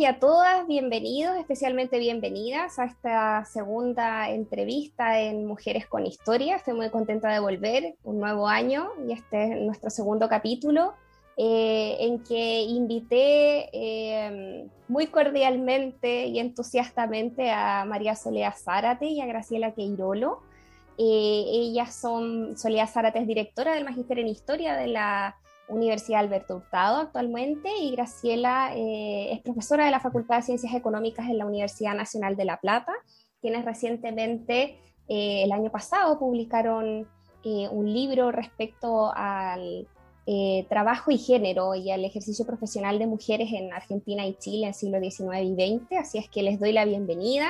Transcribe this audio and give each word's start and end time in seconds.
Y 0.00 0.06
a 0.06 0.18
todas, 0.18 0.66
bienvenidos, 0.66 1.36
especialmente 1.36 1.98
bienvenidas 1.98 2.78
a 2.78 2.86
esta 2.86 3.44
segunda 3.44 4.30
entrevista 4.30 5.20
en 5.20 5.44
Mujeres 5.44 5.86
con 5.86 6.06
Historia. 6.06 6.56
Estoy 6.56 6.72
muy 6.72 6.88
contenta 6.88 7.30
de 7.30 7.38
volver, 7.38 7.96
un 8.04 8.18
nuevo 8.18 8.48
año 8.48 8.92
y 9.06 9.12
este 9.12 9.44
es 9.44 9.60
nuestro 9.60 9.90
segundo 9.90 10.26
capítulo 10.26 10.94
eh, 11.36 11.98
en 12.00 12.24
que 12.24 12.62
invité 12.62 13.68
eh, 13.74 14.66
muy 14.88 15.08
cordialmente 15.08 16.28
y 16.28 16.38
entusiastamente 16.38 17.50
a 17.50 17.84
María 17.84 18.16
Soledad 18.16 18.54
Zárate 18.56 19.04
y 19.04 19.20
a 19.20 19.26
Graciela 19.26 19.74
Queirolo. 19.74 20.40
Eh, 20.96 21.44
ellas 21.46 21.94
son, 21.94 22.56
Soledad 22.56 22.88
Zárate 22.88 23.18
es 23.18 23.26
directora 23.26 23.74
del 23.74 23.84
Magíster 23.84 24.18
en 24.18 24.28
Historia 24.28 24.76
de 24.76 24.86
la 24.86 25.36
Universidad 25.70 26.20
Alberto 26.20 26.56
Hurtado 26.56 26.98
actualmente 26.98 27.70
y 27.78 27.92
Graciela 27.92 28.76
eh, 28.76 29.32
es 29.32 29.40
profesora 29.40 29.84
de 29.84 29.90
la 29.90 30.00
Facultad 30.00 30.36
de 30.36 30.42
Ciencias 30.42 30.74
Económicas 30.74 31.28
en 31.28 31.38
la 31.38 31.46
Universidad 31.46 31.94
Nacional 31.94 32.36
de 32.36 32.44
La 32.44 32.60
Plata, 32.60 32.92
quienes 33.40 33.64
recientemente, 33.64 34.78
eh, 35.08 35.42
el 35.44 35.52
año 35.52 35.70
pasado, 35.70 36.18
publicaron 36.18 37.08
eh, 37.44 37.68
un 37.70 37.92
libro 37.92 38.32
respecto 38.32 39.12
al 39.14 39.88
trabajo 40.68 41.10
y 41.10 41.18
género 41.18 41.74
y 41.74 41.90
al 41.90 42.04
ejercicio 42.04 42.46
profesional 42.46 43.00
de 43.00 43.06
mujeres 43.08 43.52
en 43.52 43.72
Argentina 43.72 44.24
y 44.24 44.34
Chile 44.34 44.62
en 44.62 44.68
el 44.68 44.74
siglo 44.74 45.00
XIX 45.00 45.42
y 45.42 45.78
XX, 45.80 45.98
así 45.98 46.18
es 46.18 46.28
que 46.28 46.44
les 46.44 46.60
doy 46.60 46.70
la 46.70 46.84
bienvenida. 46.84 47.48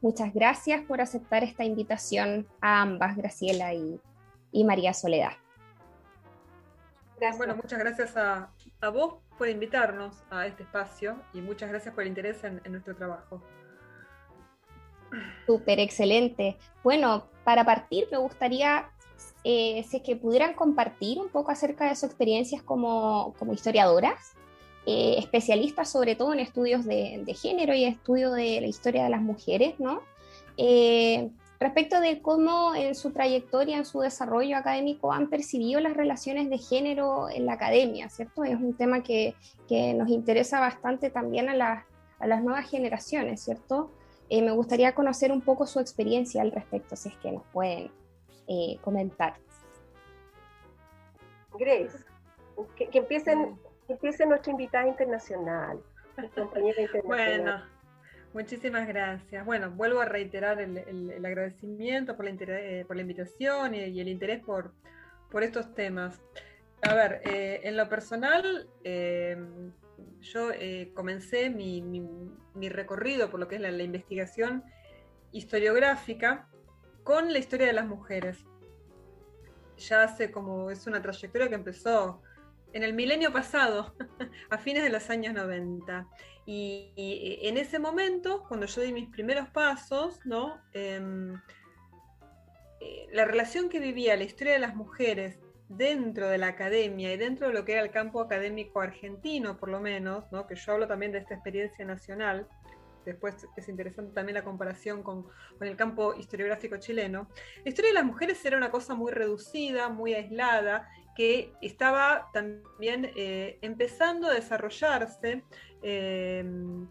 Muchas 0.00 0.34
gracias 0.34 0.82
por 0.88 1.00
aceptar 1.00 1.44
esta 1.44 1.62
invitación 1.62 2.48
a 2.60 2.82
ambas, 2.82 3.16
Graciela 3.16 3.74
y 3.74 4.64
María 4.64 4.92
Soledad. 4.92 5.34
Bueno, 7.36 7.56
muchas 7.56 7.78
gracias 7.78 8.16
a, 8.16 8.50
a 8.80 8.88
vos 8.90 9.14
por 9.38 9.48
invitarnos 9.48 10.22
a 10.30 10.46
este 10.46 10.62
espacio 10.62 11.16
y 11.32 11.40
muchas 11.40 11.70
gracias 11.70 11.94
por 11.94 12.02
el 12.02 12.08
interés 12.08 12.44
en, 12.44 12.60
en 12.64 12.72
nuestro 12.72 12.94
trabajo. 12.94 13.42
Súper, 15.46 15.80
excelente. 15.80 16.56
Bueno, 16.82 17.26
para 17.44 17.64
partir 17.64 18.06
me 18.10 18.18
gustaría, 18.18 18.90
eh, 19.44 19.84
si 19.88 19.98
es 19.98 20.02
que 20.02 20.16
pudieran 20.16 20.54
compartir 20.54 21.18
un 21.18 21.28
poco 21.28 21.52
acerca 21.52 21.88
de 21.88 21.94
sus 21.94 22.04
experiencias 22.04 22.62
como, 22.62 23.34
como 23.38 23.52
historiadoras, 23.52 24.34
eh, 24.84 25.16
especialistas 25.18 25.90
sobre 25.90 26.16
todo 26.16 26.32
en 26.32 26.40
estudios 26.40 26.84
de, 26.84 27.22
de 27.24 27.34
género 27.34 27.74
y 27.74 27.84
estudio 27.84 28.32
de 28.32 28.60
la 28.60 28.66
historia 28.66 29.04
de 29.04 29.10
las 29.10 29.22
mujeres, 29.22 29.78
¿no? 29.78 30.02
Eh, 30.56 31.30
respecto 31.60 32.00
de 32.00 32.20
cómo 32.20 32.74
en 32.74 32.94
su 32.94 33.12
trayectoria, 33.12 33.76
en 33.78 33.84
su 33.84 34.00
desarrollo 34.00 34.56
académico 34.56 35.12
han 35.12 35.28
percibido 35.28 35.80
las 35.80 35.94
relaciones 35.96 36.50
de 36.50 36.58
género 36.58 37.28
en 37.30 37.46
la 37.46 37.54
academia, 37.54 38.08
¿cierto? 38.10 38.44
Es 38.44 38.56
un 38.56 38.74
tema 38.74 39.02
que, 39.02 39.34
que 39.68 39.94
nos 39.94 40.08
interesa 40.08 40.60
bastante 40.60 41.10
también 41.10 41.48
a, 41.48 41.54
las- 41.54 41.84
a 42.18 42.26
las 42.26 42.42
nuevas 42.42 42.68
generaciones, 42.70 43.42
¿cierto? 43.42 43.90
Eh, 44.28 44.42
me 44.42 44.50
gustaría 44.52 44.94
conocer 44.94 45.30
un 45.32 45.40
poco 45.40 45.66
su 45.66 45.78
experiencia 45.80 46.42
al 46.42 46.50
respecto, 46.52 46.96
si 46.96 47.08
es 47.10 47.16
que 47.18 47.30
nos 47.32 47.44
pueden 47.52 47.90
eh, 48.48 48.78
comentar. 48.82 49.36
Grace, 51.58 52.04
que, 52.76 52.88
que 52.88 52.98
empiecen, 52.98 53.58
que 53.86 53.94
empiece 53.94 54.26
nuestra 54.26 54.50
invitada 54.52 54.86
internacional, 54.88 55.80
compañera 56.34 56.82
internacional. 56.82 57.04
Bueno, 57.06 57.75
muchísimas 58.36 58.86
gracias. 58.86 59.46
Bueno, 59.46 59.70
vuelvo 59.70 60.02
a 60.02 60.04
reiterar 60.04 60.60
el, 60.60 61.24
agradecimiento 61.24 62.16
por 62.16 62.26
la, 62.26 62.32
eh, 62.32 62.84
por 62.86 62.94
la 62.94 63.00
invitación 63.00 63.74
y, 63.74 63.98
el 63.98 64.08
interés 64.08 64.42
por, 64.44 64.74
estos 65.40 65.74
temas. 65.74 66.20
A 66.82 66.94
ver, 66.94 67.22
eh, 67.24 67.60
en 67.64 67.78
lo 67.78 67.88
personal, 67.88 68.68
eh, 68.84 69.36
yo 70.20 70.50
comencé 70.92 71.48
mi 71.48 72.68
recorrido 72.68 73.30
por 73.30 73.40
lo 73.40 73.48
que 73.48 73.56
es 73.56 73.60
la, 73.62 73.70
la 73.70 73.82
investigación 73.82 74.64
historiográfica 75.32 76.48
con 77.04 77.32
la 77.32 77.38
historia 77.38 77.66
de 77.66 77.72
las 77.72 77.86
mujeres. 77.86 78.44
Ya 79.78 80.02
hace 80.02 80.30
como, 80.30 80.70
es 80.70 80.86
una 80.86 81.00
trayectoria 81.00 81.48
que 81.48 81.54
empezó 81.54 82.20
en 82.76 82.84
el 82.84 82.92
milenio 82.92 83.32
pasado, 83.32 83.94
a 84.50 84.58
fines 84.58 84.82
de 84.82 84.90
los 84.90 85.08
años 85.08 85.32
90. 85.34 86.06
Y, 86.44 86.92
y 86.94 87.38
en 87.48 87.56
ese 87.56 87.78
momento, 87.78 88.44
cuando 88.46 88.66
yo 88.66 88.82
di 88.82 88.92
mis 88.92 89.08
primeros 89.08 89.48
pasos, 89.48 90.20
¿no? 90.24 90.60
Em, 90.72 91.34
eh, 92.80 93.06
la 93.12 93.24
relación 93.24 93.68
que 93.68 93.80
vivía 93.80 94.16
la 94.16 94.24
historia 94.24 94.52
de 94.52 94.58
las 94.58 94.76
mujeres 94.76 95.38
dentro 95.68 96.28
de 96.28 96.38
la 96.38 96.48
academia 96.48 97.12
y 97.12 97.16
dentro 97.16 97.48
de 97.48 97.54
lo 97.54 97.64
que 97.64 97.72
era 97.72 97.82
el 97.82 97.90
campo 97.90 98.20
académico 98.20 98.80
argentino, 98.80 99.56
por 99.56 99.70
lo 99.70 99.80
menos, 99.80 100.30
¿no? 100.30 100.46
que 100.46 100.54
yo 100.54 100.72
hablo 100.72 100.86
también 100.86 101.12
de 101.12 101.18
esta 101.18 101.34
experiencia 101.34 101.84
nacional, 101.84 102.46
después 103.06 103.46
es 103.56 103.68
interesante 103.68 104.12
también 104.12 104.34
la 104.34 104.44
comparación 104.44 105.02
con, 105.02 105.26
el 105.60 105.76
campo 105.76 106.14
historiográfico 106.14 106.76
chileno, 106.76 107.28
la 107.64 107.68
historia 107.68 107.90
de 107.90 107.94
las 107.94 108.04
mujeres 108.04 108.44
era 108.44 108.56
una 108.56 108.70
cosa 108.70 108.94
muy 108.94 109.12
reducida, 109.12 109.88
muy 109.88 110.14
aislada, 110.14 110.88
que 111.16 111.54
estaba 111.62 112.28
también 112.34 113.10
eh, 113.16 113.58
empezando 113.62 114.28
a 114.28 114.34
desarrollarse, 114.34 115.42
eh, 115.82 116.44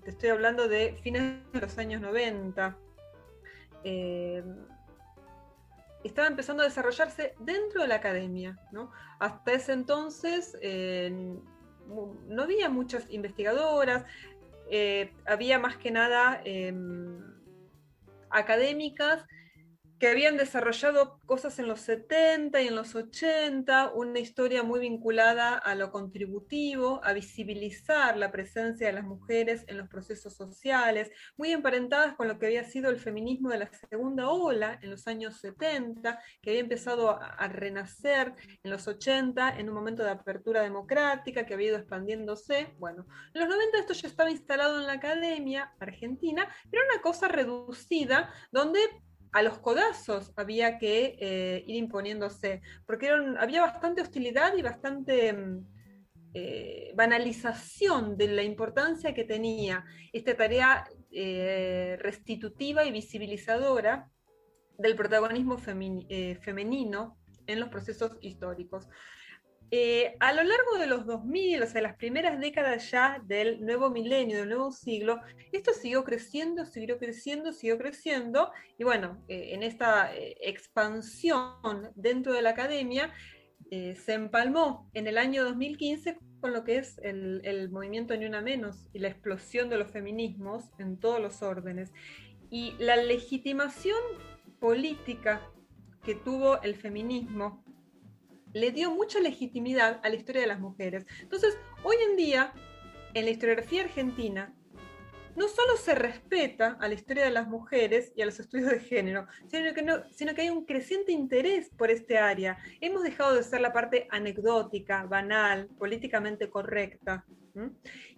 te 0.03 0.09
estoy 0.09 0.29
hablando 0.29 0.67
de 0.67 0.97
fines 1.03 1.51
de 1.53 1.61
los 1.61 1.77
años 1.77 2.01
90, 2.01 2.75
eh, 3.83 4.43
estaba 6.03 6.27
empezando 6.27 6.61
a 6.61 6.65
desarrollarse 6.65 7.33
dentro 7.39 7.81
de 7.81 7.87
la 7.87 7.95
academia. 7.95 8.59
¿no? 8.71 8.91
Hasta 9.19 9.53
ese 9.53 9.73
entonces 9.73 10.57
eh, 10.61 11.11
no 12.27 12.43
había 12.43 12.69
muchas 12.69 13.05
investigadoras, 13.09 14.05
eh, 14.69 15.11
había 15.25 15.59
más 15.59 15.77
que 15.77 15.91
nada 15.91 16.41
em, 16.43 17.19
académicas 18.29 19.23
que 19.99 20.07
habían 20.07 20.35
desarrollado 20.35 21.21
cosas 21.25 21.57
en 21.59 21.67
los 21.67 21.79
70 21.81 22.61
y 22.61 22.67
en 22.67 22.75
los 22.75 22.95
80, 22.95 23.93
una 23.93 24.19
historia 24.19 24.61
muy 24.61 24.81
vinculada 24.81 25.57
a 25.57 25.73
lo 25.75 25.91
contributivo, 25.91 26.99
a 27.03 27.13
visibilizar 27.13 28.17
la 28.17 28.31
presencia 28.31 28.87
de 28.87 28.93
las 28.93 29.05
mujeres 29.05 29.63
en 29.67 29.77
los 29.77 29.87
procesos 29.87 30.35
sociales, 30.35 31.11
muy 31.37 31.51
emparentadas 31.51 32.15
con 32.15 32.27
lo 32.27 32.37
que 32.37 32.47
había 32.47 32.65
sido 32.65 32.89
el 32.89 32.99
feminismo 32.99 33.49
de 33.49 33.59
la 33.59 33.69
segunda 33.89 34.29
ola 34.29 34.79
en 34.81 34.91
los 34.91 35.07
años 35.07 35.37
70, 35.37 36.19
que 36.41 36.49
había 36.49 36.61
empezado 36.61 37.11
a, 37.11 37.27
a 37.27 37.47
renacer 37.47 38.33
en 38.63 38.71
los 38.71 38.87
80 38.87 39.57
en 39.57 39.69
un 39.69 39.75
momento 39.75 40.03
de 40.03 40.09
apertura 40.09 40.61
democrática 40.61 41.45
que 41.45 41.53
había 41.53 41.69
ido 41.69 41.77
expandiéndose. 41.77 42.75
Bueno, 42.79 43.07
en 43.33 43.41
los 43.41 43.49
90 43.49 43.79
esto 43.79 43.93
ya 43.93 44.07
estaba 44.09 44.29
instalado 44.29 44.79
en 44.79 44.87
la 44.87 44.93
academia 44.93 45.73
argentina, 45.79 46.49
pero 46.69 46.83
una 46.91 47.01
cosa 47.01 47.29
reducida 47.29 48.33
donde 48.51 48.79
a 49.31 49.41
los 49.41 49.59
codazos 49.59 50.31
había 50.35 50.77
que 50.77 51.17
eh, 51.19 51.63
ir 51.67 51.75
imponiéndose, 51.75 52.61
porque 52.85 53.09
había 53.39 53.61
bastante 53.61 54.01
hostilidad 54.01 54.55
y 54.55 54.61
bastante 54.61 55.33
mm, 55.33 55.67
eh, 56.33 56.91
banalización 56.95 58.17
de 58.17 58.27
la 58.27 58.43
importancia 58.43 59.13
que 59.13 59.23
tenía 59.23 59.85
esta 60.11 60.35
tarea 60.35 60.85
eh, 61.11 61.97
restitutiva 62.01 62.85
y 62.85 62.91
visibilizadora 62.91 64.09
del 64.77 64.95
protagonismo 64.95 65.57
femenino 65.57 67.17
en 67.47 67.59
los 67.59 67.69
procesos 67.69 68.17
históricos. 68.21 68.87
Eh, 69.71 70.15
a 70.19 70.31
lo 70.33 70.43
largo 70.43 70.77
de 70.79 70.87
los 70.87 71.05
2000, 71.05 71.63
o 71.63 71.67
sea, 71.67 71.81
las 71.81 71.95
primeras 71.95 72.39
décadas 72.39 72.91
ya 72.91 73.21
del 73.25 73.65
nuevo 73.65 73.89
milenio, 73.89 74.37
del 74.37 74.49
nuevo 74.49 74.71
siglo, 74.71 75.19
esto 75.51 75.73
siguió 75.73 76.03
creciendo, 76.03 76.65
siguió 76.65 76.97
creciendo, 76.97 77.51
siguió 77.51 77.77
creciendo, 77.77 78.51
y 78.77 78.83
bueno, 78.83 79.23
eh, 79.27 79.49
en 79.53 79.63
esta 79.63 80.15
eh, 80.15 80.37
expansión 80.41 81.91
dentro 81.95 82.33
de 82.33 82.41
la 82.41 82.51
academia, 82.51 83.13
se 83.71 84.13
empalmó 84.13 84.89
en 84.93 85.07
el 85.07 85.17
año 85.17 85.43
2015 85.43 86.19
con 86.39 86.53
lo 86.53 86.63
que 86.63 86.77
es 86.77 86.99
el, 86.99 87.41
el 87.43 87.71
movimiento 87.71 88.15
Ni 88.15 88.25
Una 88.25 88.39
Menos 88.39 88.87
y 88.93 88.99
la 88.99 89.07
explosión 89.07 89.69
de 89.69 89.77
los 89.77 89.91
feminismos 89.91 90.69
en 90.77 90.97
todos 90.99 91.19
los 91.19 91.41
órdenes. 91.41 91.91
Y 92.51 92.75
la 92.77 92.95
legitimación 92.95 93.97
política 94.59 95.41
que 96.03 96.13
tuvo 96.13 96.61
el 96.61 96.75
feminismo 96.75 97.65
le 98.55 98.71
dio 98.71 98.89
mucha 98.89 99.19
legitimidad 99.19 99.99
a 100.01 100.09
la 100.09 100.15
historia 100.15 100.41
de 100.41 100.47
las 100.47 100.61
mujeres. 100.61 101.05
Entonces, 101.19 101.57
hoy 101.83 101.97
en 102.09 102.15
día, 102.15 102.53
en 103.13 103.25
la 103.25 103.31
historiografía 103.31 103.83
argentina, 103.83 104.55
no 105.35 105.49
solo 105.49 105.75
se 105.75 105.93
respeta 105.93 106.77
a 106.79 106.87
la 106.87 106.93
historia 106.93 107.25
de 107.25 107.31
las 107.31 107.49
mujeres 107.49 108.13
y 108.15 108.21
a 108.21 108.25
los 108.25 108.39
estudios 108.39 108.69
de 108.69 108.79
género, 108.79 109.27
sino 110.15 110.33
que, 110.33 110.41
hay 110.41 110.49
un 110.49 110.63
creciente 110.63 111.11
interés 111.11 111.69
por 111.77 111.91
este 111.91 112.17
área. 112.17 112.57
Hemos 112.79 113.03
dejado 113.03 113.35
de 113.35 113.43
ser 113.43 113.59
la 113.59 113.73
parte 113.73 114.07
anecdótica, 114.09 115.03
banal, 115.03 115.67
políticamente 115.77 116.49
correcta. 116.49 117.25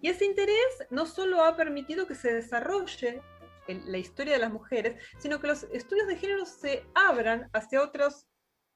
Y 0.00 0.08
ese 0.08 0.24
interés 0.24 0.86
no 0.90 1.04
solo 1.04 1.42
ha 1.42 1.56
permitido 1.56 2.06
que 2.06 2.14
se 2.14 2.32
desarrolle 2.32 3.22
la 3.66 3.98
historia 3.98 4.34
de 4.34 4.38
las 4.38 4.52
mujeres, 4.52 5.02
sino 5.18 5.40
que 5.40 5.48
los 5.48 5.64
estudios 5.72 6.06
de 6.06 6.16
género 6.16 6.46
se 6.46 6.84
abran 6.94 7.50
hacia 7.52 7.82
otros 7.82 8.28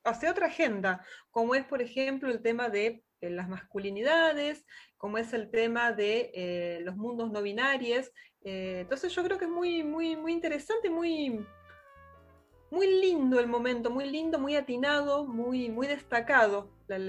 hacia 0.04 0.30
otra 0.30 0.46
agenda, 0.46 1.04
como 1.30 1.54
es, 1.54 1.64
por 1.64 1.80
ejemplo, 1.82 2.30
el 2.30 2.42
tema 2.42 2.68
de 2.68 3.02
eh, 3.20 3.30
las 3.30 3.48
masculinidades, 3.48 4.64
como 4.96 5.18
es 5.18 5.32
el 5.32 5.50
tema 5.50 5.92
de 5.92 6.30
eh, 6.34 6.80
los 6.82 6.96
mundos 6.96 7.30
no 7.30 7.42
binarios. 7.42 8.10
Eh, 8.44 8.78
entonces 8.80 9.14
yo 9.14 9.22
creo 9.24 9.38
que 9.38 9.44
es 9.44 9.50
muy, 9.50 9.82
muy, 9.84 10.16
muy 10.16 10.32
interesante, 10.32 10.90
muy, 10.90 11.44
muy 12.70 12.86
lindo 13.00 13.38
el 13.38 13.46
momento, 13.46 13.90
muy 13.90 14.08
lindo, 14.08 14.38
muy 14.38 14.56
atinado, 14.56 15.26
muy, 15.26 15.68
muy 15.68 15.86
destacado 15.86 16.70
el, 16.88 17.08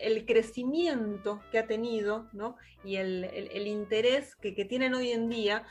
el 0.00 0.26
crecimiento 0.26 1.40
que 1.50 1.58
ha 1.58 1.66
tenido 1.66 2.28
¿no? 2.32 2.56
y 2.84 2.96
el, 2.96 3.24
el- 3.24 3.50
el 3.52 3.66
interés 3.66 4.36
que, 4.36 4.54
que 4.54 4.64
tienen 4.64 4.94
hoy 4.94 5.10
en 5.12 5.28
día 5.28 5.64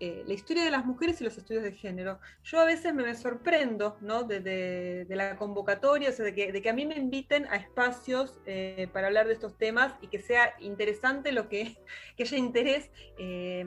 eh, 0.00 0.22
la 0.26 0.34
historia 0.34 0.64
de 0.64 0.70
las 0.70 0.84
mujeres 0.84 1.20
y 1.20 1.24
los 1.24 1.36
estudios 1.36 1.64
de 1.64 1.72
género. 1.72 2.20
Yo 2.44 2.60
a 2.60 2.64
veces 2.64 2.94
me, 2.94 3.12
sorprendo 3.16 3.96
¿no? 4.00 4.22
de, 4.22 5.06
la 5.08 5.36
convocatoria, 5.36 6.10
o 6.10 6.12
sea, 6.12 6.24
de 6.24 6.34
que, 6.34 6.52
de 6.52 6.62
que 6.62 6.70
a 6.70 6.72
mí 6.72 6.86
me 6.86 6.96
inviten 6.96 7.46
a 7.46 7.56
espacios 7.56 8.38
eh, 8.46 8.88
para 8.92 9.08
hablar 9.08 9.26
de 9.26 9.32
estos 9.32 9.58
temas 9.58 9.94
y 10.00 10.06
que 10.06 10.20
sea 10.20 10.54
interesante 10.60 11.32
lo 11.32 11.48
que, 11.48 11.76
que 12.16 12.22
haya 12.22 12.38
interés 12.38 12.90
eh, 13.18 13.66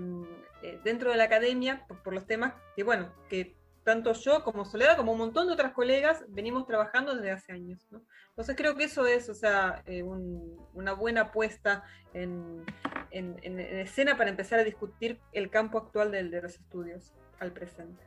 dentro 0.84 1.12
de 1.12 1.18
la 1.18 1.26
academia 1.26 1.86
por 1.88 2.14
los 2.14 2.26
temas 2.26 2.54
que, 2.76 2.84
bueno, 2.84 3.12
que 3.30 3.56
tanto 3.84 4.14
yo 4.14 4.44
como 4.44 4.66
Soledad, 4.66 4.96
como 4.98 5.12
un 5.14 5.18
montón 5.18 5.48
de 5.48 5.54
otras 5.54 5.74
colegas, 5.74 6.24
venimos 6.30 6.66
trabajando 6.68 7.16
desde 7.16 7.32
hace 7.32 7.52
años. 7.54 7.88
¿no? 7.92 8.02
Entonces 8.30 8.56
creo 8.56 8.76
que 8.76 8.84
eso 8.86 9.06
es, 9.08 9.28
o 9.30 9.34
sea, 9.34 9.82
eh, 9.86 10.04
un- 10.04 10.58
una 10.74 10.94
buena 10.94 11.22
apuesta 11.22 11.84
en, 12.14 12.64
en- 13.10 13.38
en- 13.42 13.60
en 13.60 13.80
escena 13.80 14.18
para 14.18 14.30
empezar 14.30 14.60
a 14.60 14.64
discutir 14.64 15.20
el 15.32 15.50
campo 15.50 15.78
actual 15.78 16.12
de 16.12 16.24
los 16.24 16.56
estudios 16.56 17.14
al 17.40 17.52
presente. 17.52 18.04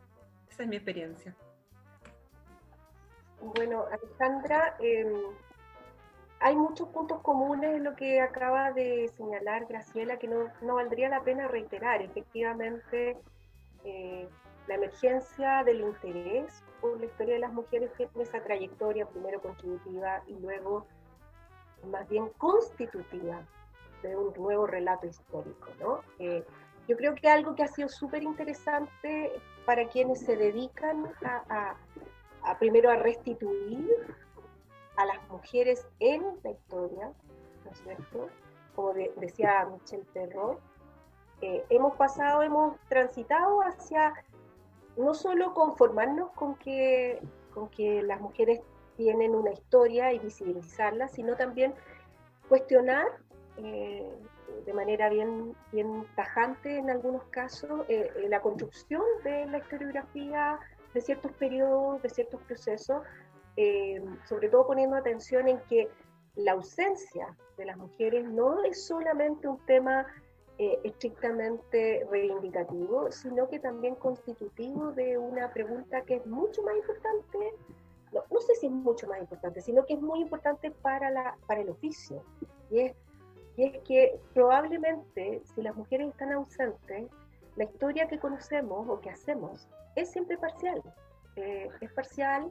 Esa 0.48 0.62
es 0.62 0.68
mi 0.68 0.76
experiencia. 0.76 1.34
Bueno, 3.40 3.84
Alejandra, 3.90 4.76
eh, 4.80 5.04
hay 6.40 6.56
muchos 6.56 6.88
puntos 6.88 7.20
comunes 7.20 7.74
en 7.74 7.84
lo 7.84 7.94
que 7.96 8.20
acaba 8.20 8.72
de 8.72 9.10
señalar 9.16 9.66
Graciela 9.66 10.18
que 10.18 10.28
no, 10.28 10.50
no 10.62 10.76
valdría 10.76 11.08
la 11.08 11.22
pena 11.24 11.48
reiterar. 11.48 12.00
Efectivamente, 12.02 13.18
eh, 13.84 14.28
la 14.66 14.74
emergencia 14.76 15.62
del 15.64 15.80
interés 15.80 16.62
por 16.80 16.98
la 16.98 17.06
historia 17.06 17.34
de 17.34 17.40
las 17.40 17.52
mujeres 17.52 17.92
tiene 17.96 18.10
esa 18.20 18.42
trayectoria, 18.42 19.06
primero 19.06 19.40
contributiva 19.40 20.22
y 20.26 20.34
luego 20.38 20.86
más 21.90 22.08
bien 22.08 22.28
constitutiva 22.38 23.42
de 24.02 24.16
un 24.16 24.32
nuevo 24.34 24.66
relato 24.66 25.06
histórico. 25.06 25.68
¿no? 25.80 26.00
Eh, 26.18 26.44
yo 26.88 26.96
creo 26.96 27.14
que 27.14 27.28
algo 27.28 27.54
que 27.54 27.62
ha 27.62 27.68
sido 27.68 27.88
súper 27.88 28.22
interesante 28.22 29.32
para 29.66 29.86
quienes 29.88 30.20
se 30.20 30.36
dedican 30.36 31.06
a, 31.24 31.42
a 31.48 31.76
a 32.46 32.58
primero 32.58 32.90
a 32.90 32.96
restituir 32.96 33.88
a 34.96 35.06
las 35.06 35.16
mujeres 35.30 35.88
en 35.98 36.22
la 36.42 36.50
historia, 36.50 37.10
¿no 37.64 37.70
es 37.70 37.78
cierto? 37.78 38.28
Como 38.76 38.92
de- 38.92 39.10
decía 39.16 39.66
Michel 39.72 40.02
Perrault, 40.12 40.60
eh, 41.40 41.64
hemos 41.70 41.96
pasado, 41.96 42.42
hemos 42.42 42.76
transitado 42.90 43.60
hacia 43.62 44.12
no 44.96 45.14
solo 45.14 45.54
conformarnos 45.54 46.30
con 46.32 46.56
que, 46.56 47.20
con 47.52 47.68
que 47.68 48.02
las 48.02 48.20
mujeres 48.20 48.60
tienen 48.96 49.34
una 49.34 49.52
historia 49.52 50.12
y 50.12 50.18
visibilizarla, 50.18 51.08
sino 51.08 51.36
también 51.36 51.74
cuestionar 52.48 53.06
eh, 53.56 54.12
de 54.66 54.72
manera 54.72 55.08
bien, 55.08 55.54
bien 55.72 56.06
tajante 56.16 56.76
en 56.78 56.90
algunos 56.90 57.24
casos 57.24 57.82
eh, 57.88 58.10
eh, 58.16 58.28
la 58.28 58.40
construcción 58.40 59.02
de 59.24 59.46
la 59.46 59.58
historiografía 59.58 60.58
de 60.92 61.00
ciertos 61.00 61.32
periodos, 61.32 62.02
de 62.02 62.08
ciertos 62.08 62.40
procesos, 62.42 63.02
sobre 64.28 64.48
todo 64.48 64.66
poniendo 64.66 64.96
atención 64.96 65.48
en 65.48 65.58
que 65.68 65.88
la 66.34 66.52
ausencia 66.52 67.36
de 67.56 67.64
las 67.64 67.76
mujeres 67.76 68.28
no 68.28 68.64
es 68.64 68.86
solamente 68.86 69.46
un 69.46 69.58
tema 69.66 70.06
eh, 70.58 70.78
estrictamente 70.84 72.06
reivindicativo, 72.10 73.10
sino 73.10 73.48
que 73.48 73.58
también 73.58 73.96
constitutivo 73.96 74.92
de 74.92 75.18
una 75.18 75.52
pregunta 75.52 76.02
que 76.02 76.16
es 76.16 76.26
mucho 76.26 76.62
más 76.62 76.76
importante, 76.76 77.54
no, 78.12 78.22
no 78.30 78.40
sé 78.40 78.54
si 78.54 78.66
es 78.66 78.72
mucho 78.72 79.08
más 79.08 79.18
importante, 79.18 79.60
sino 79.60 79.84
que 79.84 79.94
es 79.94 80.00
muy 80.00 80.20
importante 80.20 80.70
para, 80.70 81.10
la, 81.10 81.36
para 81.46 81.60
el 81.60 81.70
oficio. 81.70 82.22
Y 82.70 82.80
es, 82.80 82.94
y 83.56 83.64
es 83.64 83.78
que 83.82 84.20
probablemente 84.32 85.42
si 85.54 85.62
las 85.62 85.74
mujeres 85.74 86.08
están 86.08 86.32
ausentes, 86.32 87.10
la 87.56 87.64
historia 87.64 88.06
que 88.06 88.18
conocemos 88.18 88.88
o 88.88 89.00
que 89.00 89.10
hacemos 89.10 89.68
es 89.96 90.10
siempre 90.10 90.38
parcial. 90.38 90.82
Eh, 91.36 91.68
es 91.80 91.92
parcial 91.92 92.50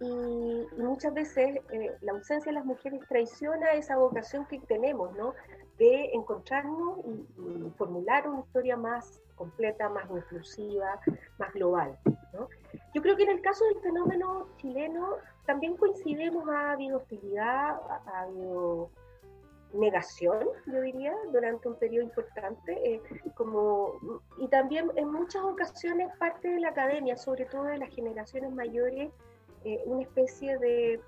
y, 0.00 0.66
y 0.76 0.82
muchas 0.82 1.14
veces 1.14 1.58
eh, 1.72 1.96
la 2.00 2.12
ausencia 2.12 2.50
de 2.50 2.54
las 2.58 2.64
mujeres 2.64 3.00
traiciona 3.08 3.72
esa 3.72 3.96
vocación 3.96 4.46
que 4.46 4.58
tenemos, 4.60 5.16
¿no? 5.16 5.34
De 5.78 6.10
encontrarnos 6.12 6.98
y, 7.06 7.66
y 7.66 7.70
formular 7.76 8.28
una 8.28 8.40
historia 8.40 8.76
más 8.76 9.20
completa, 9.34 9.88
más 9.88 10.10
inclusiva, 10.10 11.00
más 11.38 11.52
global, 11.52 11.98
¿no? 12.32 12.48
Yo 12.94 13.02
creo 13.02 13.16
que 13.16 13.24
en 13.24 13.30
el 13.30 13.40
caso 13.40 13.64
del 13.66 13.80
fenómeno 13.80 14.48
chileno 14.56 15.16
también 15.46 15.76
coincidimos, 15.76 16.48
ha 16.48 16.72
habido 16.72 16.98
hostilidad, 16.98 17.76
ha, 17.88 18.02
ha 18.06 18.20
habido 18.22 18.90
negación, 19.72 20.46
yo 20.66 20.80
diría, 20.80 21.14
durante 21.32 21.68
un 21.68 21.76
periodo 21.76 22.04
importante, 22.04 22.94
eh, 22.94 23.02
como, 23.34 24.22
y 24.38 24.48
también 24.48 24.90
en 24.96 25.10
muchas 25.10 25.42
ocasiones 25.42 26.08
parte 26.18 26.48
de 26.48 26.60
la 26.60 26.68
academia, 26.68 27.16
sobre 27.16 27.44
todo 27.46 27.64
de 27.64 27.78
las 27.78 27.90
generaciones 27.94 28.52
mayores, 28.52 29.10
eh, 29.66 29.82
una 29.86 30.02
especie 30.02 30.58
de, 30.58 31.00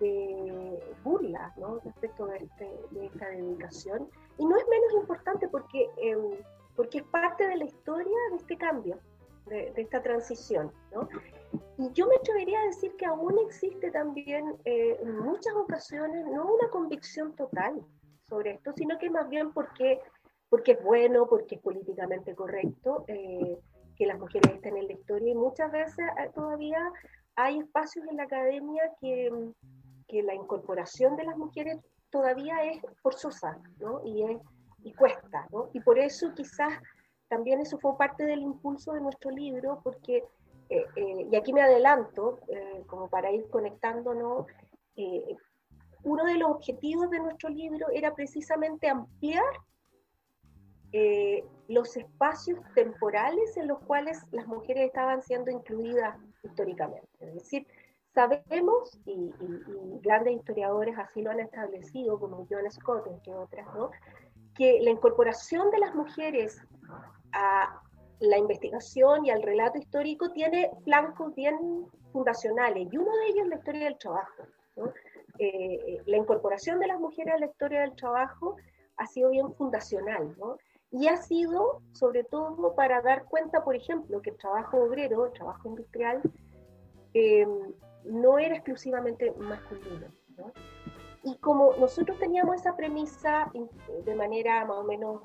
de 0.00 0.82
burla 1.04 1.52
¿no? 1.56 1.78
respecto 1.84 2.26
de, 2.26 2.48
de, 2.90 3.06
esta 3.06 3.28
dedicación. 3.30 4.08
Y 4.38 4.46
no 4.46 4.56
es 4.56 4.68
menos 4.68 4.92
importante 4.94 5.48
porque, 5.48 5.88
eh, 5.96 6.44
porque 6.76 6.98
es 6.98 7.04
parte 7.04 7.46
de 7.46 7.56
la 7.56 7.64
historia 7.64 8.16
de 8.30 8.36
este 8.36 8.56
cambio, 8.56 8.98
de, 9.46 9.72
de 9.72 9.82
esta 9.82 10.02
transición. 10.02 10.72
¿no? 10.92 11.08
Y 11.78 11.92
yo 11.92 12.06
me 12.06 12.16
atrevería 12.16 12.60
a 12.60 12.66
decir 12.66 12.94
que 12.96 13.06
aún 13.06 13.38
existe 13.46 13.90
también 13.90 14.56
eh, 14.64 14.98
en 15.00 15.18
muchas 15.18 15.54
ocasiones 15.54 16.26
no 16.26 16.46
una 16.46 16.68
convicción 16.70 17.34
total 17.36 17.80
sobre 18.28 18.52
esto, 18.52 18.72
sino 18.72 18.98
que 18.98 19.08
más 19.10 19.28
bien 19.28 19.52
porque, 19.52 20.00
porque 20.50 20.72
es 20.72 20.82
bueno, 20.82 21.26
porque 21.26 21.54
es 21.54 21.60
políticamente 21.60 22.34
correcto 22.34 23.04
eh, 23.06 23.58
que 23.96 24.06
las 24.06 24.18
mujeres 24.18 24.54
estén 24.54 24.76
en 24.76 24.88
la 24.88 24.92
historia 24.92 25.30
y 25.30 25.34
muchas 25.34 25.70
veces 25.72 26.04
eh, 26.18 26.30
todavía 26.34 26.92
hay 27.38 27.60
espacios 27.60 28.04
en 28.08 28.16
la 28.16 28.24
academia 28.24 28.82
que, 29.00 29.30
que 30.08 30.22
la 30.24 30.34
incorporación 30.34 31.14
de 31.16 31.24
las 31.24 31.38
mujeres 31.38 31.78
todavía 32.10 32.64
es 32.64 32.82
forzosa, 33.00 33.56
¿no? 33.78 34.04
Y, 34.04 34.24
es, 34.24 34.38
y 34.82 34.92
cuesta. 34.92 35.46
Y 35.72 35.80
por 35.80 36.00
eso 36.00 36.34
quizás 36.34 36.72
también 37.28 37.60
eso 37.60 37.78
fue 37.78 37.96
parte 37.96 38.24
del 38.24 38.40
impulso 38.40 38.92
de 38.92 39.02
nuestro 39.02 39.30
libro, 39.30 39.80
porque 39.84 40.24
eh, 40.68 40.84
eh, 40.96 41.28
y 41.30 41.36
aquí 41.36 41.52
me 41.52 41.62
adelanto, 41.62 42.40
eh, 42.48 42.82
como 42.88 43.08
para 43.08 43.30
ir 43.30 43.48
conectándonos, 43.50 44.46
uno 46.02 46.24
de 46.24 46.34
los 46.38 46.50
objetivos 46.50 47.08
de 47.10 47.20
nuestro 47.20 47.50
libro 47.50 47.86
era 47.92 48.14
precisamente 48.14 48.88
ampliar 48.88 49.44
los 51.68 51.96
espacios 51.96 52.58
temporales 52.74 53.56
en 53.56 53.68
los 53.68 53.78
cuales 53.80 54.24
las 54.32 54.48
mujeres 54.48 54.86
estaban 54.86 55.22
siendo 55.22 55.52
incluidas 55.52 56.18
históricamente. 56.42 57.08
Es 57.20 57.34
decir, 57.34 57.66
Sabemos, 58.14 58.98
y, 59.04 59.12
y- 59.12 59.94
y 59.94 60.00
grandes 60.00 60.34
historiadores 60.38 60.98
así 60.98 61.22
lo 61.22 61.30
han 61.30 61.38
establecido, 61.38 62.18
como 62.18 62.46
John 62.50 62.68
Scott, 62.68 63.06
entre 63.06 63.32
otras, 63.34 63.66
¿no? 63.76 63.90
que 64.56 64.80
la 64.80 64.90
incorporación 64.90 65.70
de 65.70 65.78
las 65.78 65.94
mujeres 65.94 66.60
a 67.32 67.80
la 68.18 68.38
investigación 68.38 69.24
y 69.24 69.30
al 69.30 69.42
relato 69.42 69.78
histórico 69.78 70.32
tiene 70.32 70.68
flancos 70.82 71.32
bien 71.36 71.86
fundacionales, 72.12 72.88
y 72.90 72.96
uno 72.96 73.14
de 73.18 73.26
ellos 73.26 73.44
es 73.44 73.48
la 73.50 73.56
historia 73.56 73.84
del 73.84 73.98
trabajo. 73.98 74.42
Eh, 75.38 75.74
eh, 75.86 76.02
la 76.06 76.16
incorporación 76.16 76.80
de 76.80 76.88
las 76.88 76.98
mujeres 76.98 77.34
a 77.34 77.38
la 77.38 77.46
historia 77.46 77.80
del 77.82 77.94
trabajo 77.94 78.56
ha 78.96 79.06
sido 79.06 79.30
bien 79.30 79.52
fundacional, 79.54 80.34
¿no? 80.38 80.56
Y 80.90 81.08
ha 81.08 81.16
sido 81.18 81.82
sobre 81.92 82.24
todo 82.24 82.74
para 82.74 83.02
dar 83.02 83.24
cuenta, 83.26 83.62
por 83.62 83.76
ejemplo, 83.76 84.22
que 84.22 84.30
el 84.30 84.36
trabajo 84.38 84.78
obrero, 84.78 85.26
el 85.26 85.32
trabajo 85.32 85.68
industrial, 85.68 86.22
eh, 87.14 87.46
no 88.04 88.38
era 88.38 88.54
exclusivamente 88.56 89.32
masculino. 89.32 90.06
¿no? 90.36 90.52
Y 91.24 91.36
como 91.38 91.74
nosotros 91.76 92.18
teníamos 92.18 92.56
esa 92.56 92.76
premisa 92.76 93.50
in- 93.52 93.68
de 94.04 94.14
manera 94.14 94.64
más 94.64 94.78
o 94.78 94.84
menos 94.84 95.22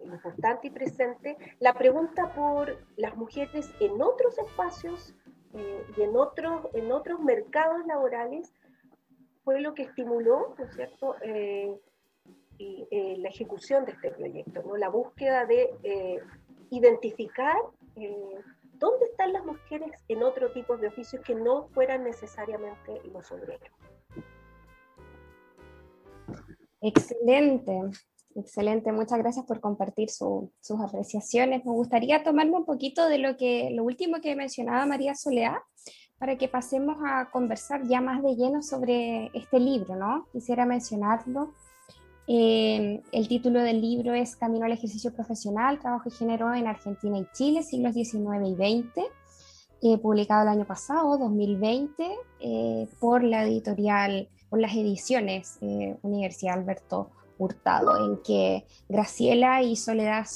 importante 0.00 0.68
y 0.68 0.70
presente, 0.70 1.36
la 1.58 1.74
pregunta 1.74 2.32
por 2.34 2.78
las 2.96 3.14
mujeres 3.16 3.70
en 3.80 4.00
otros 4.00 4.38
espacios 4.38 5.14
eh, 5.54 5.84
y 5.96 6.02
en 6.02 6.16
otros, 6.16 6.66
en 6.72 6.92
otros 6.92 7.20
mercados 7.20 7.84
laborales 7.86 8.54
fue 9.44 9.60
lo 9.60 9.74
que 9.74 9.82
estimuló, 9.82 10.54
¿no 10.56 10.64
es 10.64 10.74
cierto?, 10.74 11.16
Eh, 11.22 11.78
eh, 12.58 13.16
la 13.18 13.28
ejecución 13.28 13.84
de 13.84 13.92
este 13.92 14.10
proyecto, 14.10 14.62
¿no? 14.62 14.76
la 14.76 14.88
búsqueda 14.88 15.46
de 15.46 15.70
eh, 15.82 16.18
identificar 16.70 17.56
eh, 17.96 18.34
dónde 18.74 19.06
están 19.06 19.32
las 19.32 19.44
mujeres 19.44 19.92
en 20.08 20.22
otro 20.22 20.52
tipo 20.52 20.76
de 20.76 20.88
oficios 20.88 21.22
que 21.24 21.34
no 21.34 21.68
fueran 21.68 22.04
necesariamente 22.04 23.00
los 23.12 23.30
obreros. 23.32 23.70
Excelente, 26.80 27.80
excelente. 28.34 28.92
Muchas 28.92 29.18
gracias 29.18 29.44
por 29.46 29.60
compartir 29.60 30.10
su- 30.10 30.52
sus 30.60 30.80
apreciaciones. 30.80 31.64
Me 31.64 31.72
gustaría 31.72 32.22
tomarme 32.22 32.56
un 32.56 32.64
poquito 32.64 33.08
de 33.08 33.18
lo 33.18 33.36
que 33.36 33.70
lo 33.72 33.84
último 33.84 34.20
que 34.20 34.36
mencionaba 34.36 34.86
María 34.86 35.14
Soledad 35.14 35.56
para 36.18 36.36
que 36.36 36.48
pasemos 36.48 36.96
a 37.06 37.30
conversar 37.30 37.82
ya 37.86 38.00
más 38.00 38.22
de 38.22 38.34
lleno 38.34 38.62
sobre 38.62 39.30
este 39.34 39.58
libro, 39.60 39.96
¿no? 39.96 40.26
Quisiera 40.32 40.66
mencionarlo. 40.66 41.52
Eh, 42.30 43.02
el 43.10 43.26
título 43.26 43.62
del 43.62 43.80
libro 43.80 44.12
es 44.12 44.36
Camino 44.36 44.66
al 44.66 44.72
ejercicio 44.72 45.14
profesional, 45.14 45.78
trabajo 45.78 46.10
y 46.10 46.12
género 46.12 46.52
en 46.52 46.66
Argentina 46.66 47.18
y 47.18 47.26
Chile, 47.32 47.62
siglos 47.62 47.94
XIX 47.94 48.46
y 48.46 48.54
XX, 48.54 49.06
eh, 49.80 49.96
publicado 49.96 50.42
el 50.42 50.48
año 50.48 50.66
pasado, 50.66 51.16
2020, 51.16 52.06
eh, 52.40 52.88
por 53.00 53.22
la 53.22 53.44
editorial, 53.44 54.28
por 54.50 54.60
las 54.60 54.74
ediciones 54.74 55.56
eh, 55.62 55.96
Universidad 56.02 56.58
Alberto 56.58 57.10
Hurtado, 57.38 58.06
en 58.06 58.18
que 58.22 58.66
Graciela 58.88 59.62
y 59.62 59.76
Soledad 59.76 60.26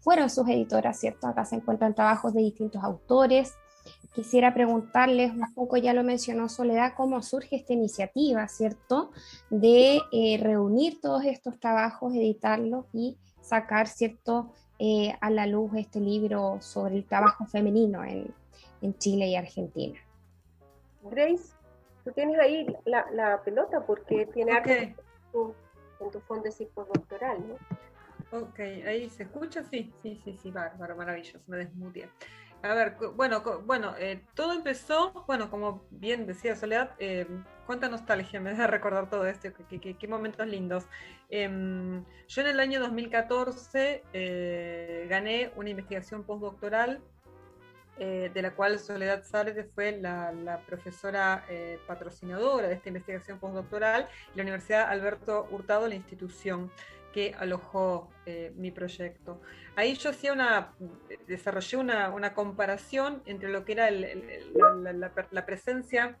fueron 0.00 0.30
sus 0.30 0.48
editoras, 0.48 1.00
¿cierto? 1.00 1.26
Acá 1.26 1.44
se 1.44 1.56
encuentran 1.56 1.94
trabajos 1.94 2.32
de 2.32 2.42
distintos 2.42 2.82
autores. 2.82 3.54
Quisiera 4.12 4.54
preguntarles 4.54 5.32
un 5.32 5.52
poco, 5.54 5.76
ya 5.76 5.92
lo 5.92 6.02
mencionó 6.02 6.48
Soledad, 6.48 6.94
cómo 6.96 7.22
surge 7.22 7.56
esta 7.56 7.72
iniciativa, 7.72 8.46
¿cierto? 8.48 9.10
De 9.50 10.00
eh, 10.12 10.38
reunir 10.40 11.00
todos 11.00 11.24
estos 11.24 11.58
trabajos, 11.58 12.14
editarlos 12.14 12.86
y 12.92 13.16
sacar, 13.40 13.86
¿cierto? 13.86 14.52
Eh, 14.78 15.14
a 15.20 15.30
la 15.30 15.46
luz 15.46 15.72
este 15.76 16.00
libro 16.00 16.58
sobre 16.60 16.96
el 16.96 17.04
trabajo 17.04 17.46
femenino 17.46 18.04
en, 18.04 18.34
en 18.82 18.98
Chile 18.98 19.28
y 19.28 19.36
Argentina. 19.36 19.98
Grace, 21.02 21.54
tú 22.04 22.12
tienes 22.12 22.38
ahí 22.38 22.66
la, 22.84 23.06
la 23.12 23.42
pelota 23.42 23.84
porque 23.86 24.26
tiene 24.26 24.52
Ok. 24.52 24.66
algo 24.66 24.74
que 24.74 24.94
tu, 25.32 26.20
fondo 26.20 26.50
postdoctoral, 26.74 27.38
¿no? 27.48 27.54
Ok, 28.38 28.58
ahí 28.58 29.08
se 29.10 29.24
escucha, 29.24 29.62
sí, 29.62 29.92
sí, 30.02 30.20
sí, 30.24 30.36
sí, 30.42 30.50
bárbaro, 30.50 30.96
maravilloso, 30.96 31.44
me 31.46 31.58
desmuteé. 31.58 32.08
A 32.64 32.72
ver, 32.72 32.96
bueno, 33.14 33.42
bueno, 33.66 33.94
eh, 33.98 34.22
todo 34.32 34.54
empezó, 34.54 35.12
bueno, 35.26 35.50
como 35.50 35.86
bien 35.90 36.26
decía 36.26 36.56
Soledad, 36.56 36.92
eh, 36.98 37.26
cuánta 37.66 37.90
nostalgia 37.90 38.40
me 38.40 38.54
da 38.54 38.66
recordar 38.66 39.10
todo 39.10 39.26
esto, 39.26 39.50
qué, 39.68 40.08
momentos 40.08 40.46
lindos. 40.46 40.86
Em, 41.28 42.02
yo 42.26 42.40
en 42.40 42.48
el 42.48 42.60
año 42.60 42.80
2014 42.80 44.02
eh, 44.14 45.06
gané 45.10 45.52
una 45.56 45.68
investigación 45.68 46.24
postdoctoral 46.24 47.02
eh, 47.96 48.28
de 48.34 48.42
la 48.42 48.50
cual 48.50 48.80
Soledad 48.80 49.22
Sárez 49.22 49.68
fue 49.72 49.92
la, 49.92 50.32
la 50.32 50.58
profesora 50.62 51.44
eh, 51.48 51.78
patrocinadora 51.86 52.66
de 52.66 52.74
esta 52.74 52.88
investigación 52.88 53.38
postdoctoral, 53.38 54.08
y 54.32 54.36
la 54.36 54.42
Universidad 54.42 54.88
Alberto 54.88 55.46
Hurtado, 55.48 55.86
la 55.86 55.94
institución 55.94 56.72
que 57.14 57.32
alojó 57.38 58.10
eh, 58.26 58.52
mi 58.56 58.72
proyecto. 58.72 59.40
Ahí 59.76 59.94
yo 59.94 60.10
hacía 60.10 60.32
una, 60.32 60.74
desarrollé 61.28 61.76
una, 61.76 62.10
una 62.10 62.34
comparación 62.34 63.22
entre 63.26 63.50
lo 63.50 63.64
que 63.64 63.72
era 63.72 63.86
el- 63.88 64.02
el- 64.04 64.52
la, 64.82 64.92
la- 64.92 65.26
la- 65.30 65.46
presencia 65.46 66.18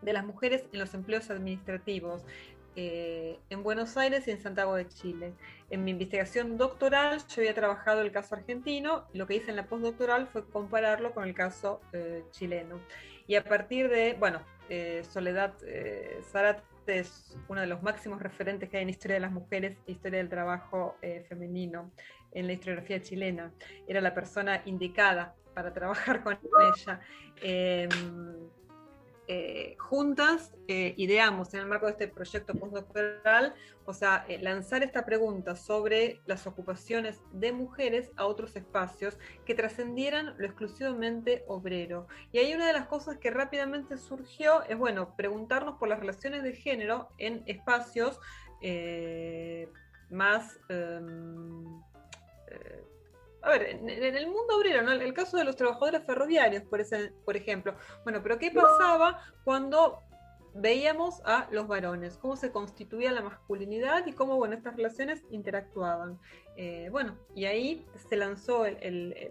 de 0.00 0.12
las 0.14 0.24
mujeres 0.24 0.64
en 0.72 0.78
los 0.78 0.94
empleos 0.94 1.28
administrativos 1.30 2.22
eh, 2.76 3.38
en 3.50 3.62
Buenos 3.62 3.96
Aires 3.98 4.26
y 4.26 4.30
en 4.30 4.40
Santiago 4.40 4.74
de 4.76 4.88
Chile. 4.88 5.34
En 5.68 5.84
mi 5.84 5.90
investigación 5.90 6.56
doctoral 6.56 7.18
yo 7.28 7.42
había 7.42 7.54
trabajado 7.54 8.00
el 8.00 8.10
caso 8.10 8.34
argentino 8.36 9.06
lo 9.12 9.26
que 9.26 9.34
hice 9.36 9.50
en 9.50 9.56
la 9.56 9.66
postdoctoral 9.66 10.26
fue 10.28 10.48
compararlo 10.48 11.12
con 11.12 11.24
el 11.24 11.34
caso 11.34 11.80
eh, 11.92 12.24
chileno. 12.30 12.80
Y 13.26 13.34
a 13.34 13.44
partir 13.44 13.90
de, 13.90 14.14
bueno, 14.18 14.40
eh, 14.70 15.02
Soledad 15.10 15.52
eh, 15.66 16.20
Zárate 16.32 16.62
es 16.88 17.36
uno 17.48 17.60
de 17.60 17.66
los 17.66 17.82
máximos 17.82 18.20
referentes 18.20 18.68
que 18.68 18.76
hay 18.78 18.82
en 18.82 18.90
historia 18.90 19.14
de 19.14 19.20
las 19.20 19.32
mujeres 19.32 19.78
e 19.86 19.92
historia 19.92 20.18
del 20.18 20.28
trabajo 20.28 20.96
eh, 21.02 21.24
femenino 21.28 21.90
en 22.32 22.46
la 22.46 22.52
historiografía 22.52 23.00
chilena. 23.00 23.52
Era 23.86 24.00
la 24.00 24.14
persona 24.14 24.62
indicada 24.64 25.34
para 25.54 25.72
trabajar 25.72 26.22
con 26.22 26.38
ella. 26.74 27.00
Eh, 27.42 27.88
eh, 29.28 29.76
juntas 29.78 30.54
eh, 30.68 30.94
ideamos 30.96 31.52
en 31.52 31.60
el 31.60 31.66
marco 31.66 31.86
de 31.86 31.92
este 31.92 32.08
proyecto 32.08 32.54
postdoctoral, 32.54 33.54
o 33.84 33.92
sea, 33.92 34.24
eh, 34.28 34.38
lanzar 34.40 34.84
esta 34.84 35.04
pregunta 35.04 35.56
sobre 35.56 36.20
las 36.26 36.46
ocupaciones 36.46 37.20
de 37.32 37.52
mujeres 37.52 38.12
a 38.16 38.26
otros 38.26 38.54
espacios 38.54 39.18
que 39.44 39.54
trascendieran 39.54 40.34
lo 40.38 40.46
exclusivamente 40.46 41.44
obrero. 41.48 42.06
Y 42.30 42.38
ahí 42.38 42.54
una 42.54 42.68
de 42.68 42.72
las 42.72 42.86
cosas 42.86 43.18
que 43.18 43.30
rápidamente 43.30 43.96
surgió 43.98 44.62
es, 44.62 44.78
bueno, 44.78 45.16
preguntarnos 45.16 45.76
por 45.78 45.88
las 45.88 45.98
relaciones 45.98 46.44
de 46.44 46.52
género 46.52 47.08
en 47.18 47.42
espacios 47.46 48.20
más... 50.10 50.58
em, 50.68 51.82
a 53.46 53.50
ver, 53.50 53.62
en, 53.70 53.88
en 53.88 54.16
el 54.16 54.26
mundo 54.26 54.56
obrero, 54.58 54.82
¿no? 54.82 54.90
el 54.92 55.14
caso 55.14 55.36
de 55.36 55.44
los 55.44 55.54
trabajadores 55.56 56.04
ferroviarios, 56.04 56.64
por, 56.64 56.80
ese- 56.80 57.12
por 57.24 57.36
ejemplo. 57.36 57.76
Bueno, 58.04 58.20
pero 58.22 58.38
¿qué 58.38 58.50
pasaba 58.50 59.22
cuando 59.44 60.02
veíamos 60.60 61.20
a 61.24 61.48
los 61.50 61.66
varones? 61.68 62.16
¿Cómo 62.18 62.36
se 62.36 62.50
constituía 62.52 63.12
la 63.12 63.22
masculinidad 63.22 64.06
y 64.06 64.12
cómo, 64.12 64.36
bueno, 64.36 64.54
estas 64.54 64.76
relaciones 64.76 65.24
interactuaban? 65.30 66.18
Eh, 66.56 66.88
bueno, 66.90 67.18
y 67.34 67.44
ahí 67.44 67.86
se 68.08 68.16
lanzó 68.16 68.64
el, 68.66 68.78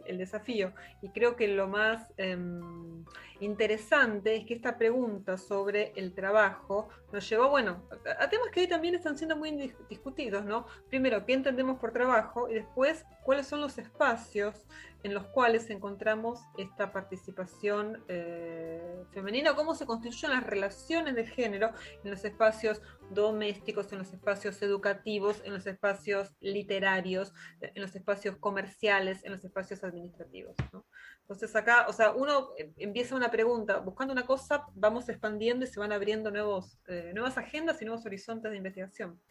el- 0.05 0.17
desafío. 0.17 0.73
Y 1.01 1.09
creo 1.09 1.35
que 1.35 1.47
lo 1.47 1.67
más 1.67 2.13
em, 2.17 3.03
interesante 3.39 4.35
es 4.35 4.45
que 4.45 4.53
esta 4.53 4.77
pregunta 4.77 5.37
sobre 5.37 5.91
el 5.95 6.13
trabajo 6.13 6.89
nos 7.11 7.27
llevó, 7.29 7.49
bueno, 7.49 7.87
a, 8.19 8.29
temas 8.29 8.49
que 8.51 8.61
hoy 8.61 8.67
también 8.67 8.95
están 8.95 9.17
siendo 9.17 9.35
muy 9.35 9.51
dis- 9.51 9.87
discutidos, 9.89 10.45
¿no? 10.45 10.67
Primero, 10.89 11.25
¿qué 11.25 11.33
entendemos 11.33 11.79
por 11.79 11.91
trabajo? 11.91 12.49
Y 12.49 12.53
después, 12.55 13.05
¿cuáles 13.23 13.47
son 13.47 13.61
los 13.61 13.77
espacios 13.77 14.65
en 15.05 15.13
los 15.13 15.27
cuales 15.27 15.69
encontramos 15.69 16.39
esta 16.57 16.91
participación 16.91 18.03
eh, 18.07 19.03
femenina? 19.11 19.55
¿Cómo 19.55 19.75
se 19.75 19.85
constituyen 19.85 20.31
las 20.31 20.43
relaciones 20.43 21.13
de 21.13 21.27
género 21.27 21.69
en 22.03 22.09
los 22.09 22.25
espacios 22.25 22.81
domésticos, 23.11 23.91
en 23.91 23.99
los 23.99 24.11
espacios 24.11 24.59
educativos, 24.63 25.43
en 25.45 25.53
los 25.53 25.67
espacios 25.67 26.33
literarios, 26.39 27.33
en 27.61 27.83
los 27.83 27.95
espacios 27.95 28.37
comerciales, 28.37 29.23
en 29.23 29.33
los 29.33 29.45
espacios 29.45 29.83
administrativos? 29.83 30.55
¿no? 30.73 30.87
Entonces 31.21 31.55
acá, 31.55 31.85
o 31.87 31.93
sea, 31.93 32.11
uno 32.11 32.49
eh, 32.57 32.73
empieza 32.77 33.15
una 33.15 33.29
pregunta, 33.29 33.77
buscando 33.77 34.11
una 34.11 34.25
cosa, 34.25 34.65
vamos 34.73 35.07
expandiendo 35.07 35.65
y 35.65 35.67
se 35.67 35.79
van 35.79 35.91
abriendo 35.91 36.31
nuevos, 36.31 36.79
eh, 36.87 37.11
nuevas 37.13 37.37
agendas 37.37 37.79
y 37.79 37.85
nuevos 37.85 38.07
horizontes 38.07 38.49
de 38.49 38.57
investigación. 38.57 39.21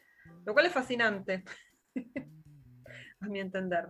Lo 0.47 0.53
cual 0.53 0.67
es 0.67 0.73
fascinante, 0.73 1.43
a 3.21 3.27
mi 3.27 3.41
entender. 3.41 3.89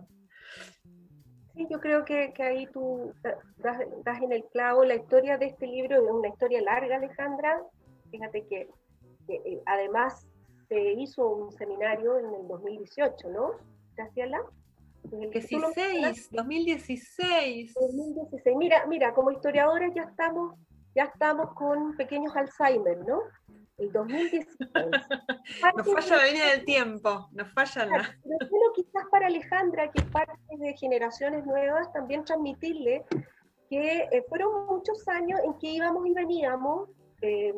Sí, 1.55 1.65
yo 1.69 1.79
creo 1.79 2.03
que, 2.05 2.33
que 2.33 2.43
ahí 2.43 2.67
tú 2.67 3.13
da- 3.23 3.37
das, 3.57 3.79
das 4.03 4.21
en 4.21 4.31
el 4.31 4.43
clavo. 4.45 4.83
La 4.83 4.95
historia 4.95 5.37
de 5.37 5.45
este 5.47 5.67
libro 5.67 5.95
es 5.95 6.11
una 6.11 6.27
historia 6.27 6.61
larga, 6.61 6.97
Alejandra. 6.97 7.61
Fíjate 8.11 8.45
que, 8.47 8.69
que, 9.27 9.35
eh, 9.35 9.61
además 9.65 10.27
se 10.67 10.93
hizo 10.93 11.27
un 11.27 11.51
seminario 11.53 12.17
en 12.19 12.25
el 12.33 12.47
2018, 12.47 13.29
¿no? 13.29 13.51
Graciela. 13.95 14.41
En 15.11 15.23
el 15.23 15.29
que 15.31 15.41
tú 15.41 15.59
lo 15.59 15.67
mencionaste. 15.67 16.01
16, 16.01 16.29
2016. 16.31 17.73
2016. 17.75 18.57
Mira, 18.57 18.85
mira, 18.87 19.13
como 19.13 19.31
historiadores 19.31 19.93
ya 19.95 20.03
estamos 20.03 20.55
ya 20.95 21.03
estamos 21.03 21.53
con 21.55 21.95
pequeños 21.97 22.33
Alzheimer, 22.35 22.97
¿no? 23.05 23.19
El 23.77 23.91
2016. 23.91 24.57
Nos 25.75 25.93
falla 25.93 26.15
la 26.17 26.25
línea 26.25 26.51
del 26.51 26.65
tiempo, 26.65 27.29
nos 27.33 27.51
falla 27.53 27.85
la... 27.85 28.17
Pero 28.23 28.49
bueno, 28.49 28.65
quizás 28.73 29.03
para 29.11 29.27
Alejandra, 29.27 29.91
que 29.91 30.01
es 30.01 30.09
parte 30.11 30.33
de 30.57 30.77
generaciones 30.77 31.45
nuevas, 31.45 31.91
también 31.91 32.23
transmitirle 32.23 33.03
que 33.69 34.07
eh, 34.11 34.25
fueron 34.29 34.65
muchos 34.67 35.07
años 35.07 35.39
en 35.43 35.57
que 35.57 35.67
íbamos 35.67 36.05
y 36.07 36.13
veníamos 36.13 36.89
eh, 37.21 37.53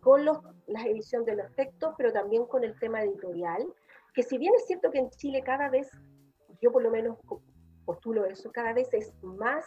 con 0.00 0.24
los, 0.24 0.38
la 0.66 0.82
edición 0.84 1.24
de 1.24 1.36
los 1.36 1.54
textos, 1.54 1.94
pero 1.96 2.12
también 2.12 2.44
con 2.46 2.64
el 2.64 2.78
tema 2.78 3.02
editorial, 3.02 3.66
que 4.14 4.22
si 4.22 4.36
bien 4.38 4.52
es 4.56 4.66
cierto 4.66 4.90
que 4.90 4.98
en 4.98 5.10
Chile 5.10 5.42
cada 5.42 5.68
vez, 5.70 5.90
yo 6.60 6.70
por 6.70 6.82
lo 6.82 6.90
menos 6.90 7.16
postulo 7.84 8.26
eso, 8.26 8.50
cada 8.52 8.72
vez 8.72 8.92
es 8.92 9.14
más 9.22 9.64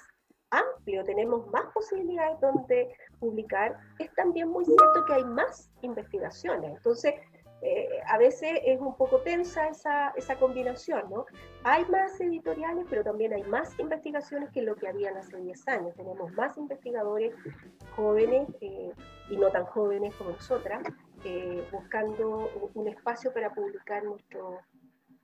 amplio, 0.52 1.04
tenemos 1.04 1.48
más 1.48 1.66
posibilidades 1.74 2.40
donde 2.40 2.96
publicar, 3.30 3.78
es 4.00 4.14
también 4.14 4.48
muy 4.50 4.66
cierto 4.66 5.06
que 5.06 5.14
hay 5.14 5.24
más 5.26 5.70
investigaciones. 5.82 6.72
Entonces, 6.78 7.14
eh, 7.62 7.88
a 8.08 8.18
veces 8.18 8.60
es 8.64 8.80
un 8.80 8.96
poco 8.96 9.22
tensa 9.22 9.68
esa, 9.70 10.10
esa 10.16 10.36
combinación, 10.38 11.10
¿no? 11.10 11.26
Hay 11.64 11.84
más 11.86 12.20
editoriales, 12.22 12.86
pero 12.90 13.04
también 13.04 13.34
hay 13.34 13.44
más 13.44 13.68
investigaciones 13.80 14.52
que 14.52 14.62
lo 14.62 14.76
que 14.76 14.88
habían 14.88 15.18
hace 15.18 15.38
10 15.38 15.68
años. 15.70 15.96
Tenemos 15.96 16.32
más 16.34 16.56
investigadores 16.58 17.34
jóvenes 17.96 18.48
eh, 18.62 18.92
y 19.32 19.38
no 19.38 19.50
tan 19.50 19.66
jóvenes 19.66 20.14
como 20.16 20.32
nosotras, 20.32 20.84
eh, 21.24 21.68
buscando 21.72 22.50
un 22.76 22.88
espacio 22.88 23.34
para 23.34 23.50
publicar 23.52 24.04
nuestro- 24.04 24.60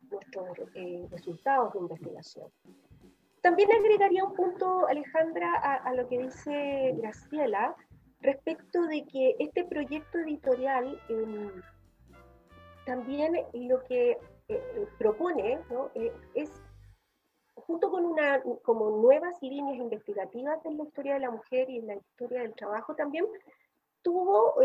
nuestros 0.10 0.48
resultados 1.12 1.74
de 1.74 1.80
investigación. 1.80 2.48
También 3.42 3.70
agregaría 3.72 4.24
un 4.24 4.34
punto, 4.34 4.88
Alejandra, 4.88 5.52
a 5.90 5.94
lo 5.94 6.08
que 6.08 6.18
dice 6.20 6.94
Graciela, 6.98 7.76
respecto 8.22 8.82
de 8.88 9.06
que 9.06 9.36
este 9.40 9.66
proyecto 9.66 10.20
editorial 10.20 11.00
em, 11.10 11.52
también 12.86 13.34
lo 13.54 13.84
que 13.86 14.12
eh, 14.12 14.18
eh, 14.48 14.88
propone. 14.98 15.60
Eh, 15.96 16.12
es, 16.36 16.52
junto 17.56 17.90
con 17.92 18.06
una, 18.06 18.42
como 18.64 18.90
nuevas 18.90 19.42
líneas 19.42 19.78
investigativas 19.78 20.66
en 20.66 20.78
la 20.78 20.84
historia 20.84 21.14
de 21.16 21.20
la 21.22 21.32
mujer 21.32 21.70
y 21.70 21.78
en 21.78 21.88
la 21.88 21.96
historia 21.96 22.42
del 22.42 22.56
trabajo, 22.56 22.96
también 22.96 23.26
tuvo 24.02 24.56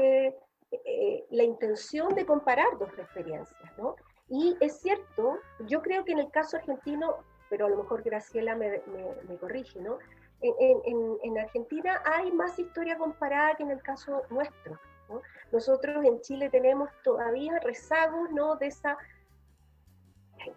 la 1.31 1.45
intención 1.45 2.15
de 2.15 2.25
comparar 2.25 2.79
dos 2.79 2.89
experiencias, 2.99 3.79
¿no? 3.79 3.97
Y 4.29 4.57
es 4.61 4.81
cierto, 4.81 5.39
yo 5.67 5.83
creo 5.83 6.05
que 6.05 6.13
en 6.13 6.19
el 6.21 6.31
caso 6.31 6.57
argentino, 6.57 7.17
pero 7.51 7.67
a 7.67 7.69
lo 7.69 7.77
mejor 7.77 8.03
Graciela 8.03 8.57
me, 8.57 8.83
me- 8.87 9.15
me 9.29 9.37
corrige, 9.37 9.81
¿no? 9.81 9.99
En, 10.41 10.55
en- 10.61 10.81
en- 10.85 11.19
en 11.23 11.39
Argentina 11.39 12.03
hay 12.05 12.31
más 12.33 12.59
historia 12.59 12.99
comparada 12.99 13.55
que 13.57 13.63
en 13.63 13.71
el 13.71 13.83
caso 13.83 14.23
nuestro, 14.31 14.79
¿no? 15.09 15.23
Nosotros 15.53 16.05
en 16.05 16.21
Chile 16.21 16.51
tenemos 16.51 16.91
todavía 17.03 17.59
rezagos, 17.61 18.31
¿no? 18.33 18.57
De 18.57 18.67
esa, 18.67 18.99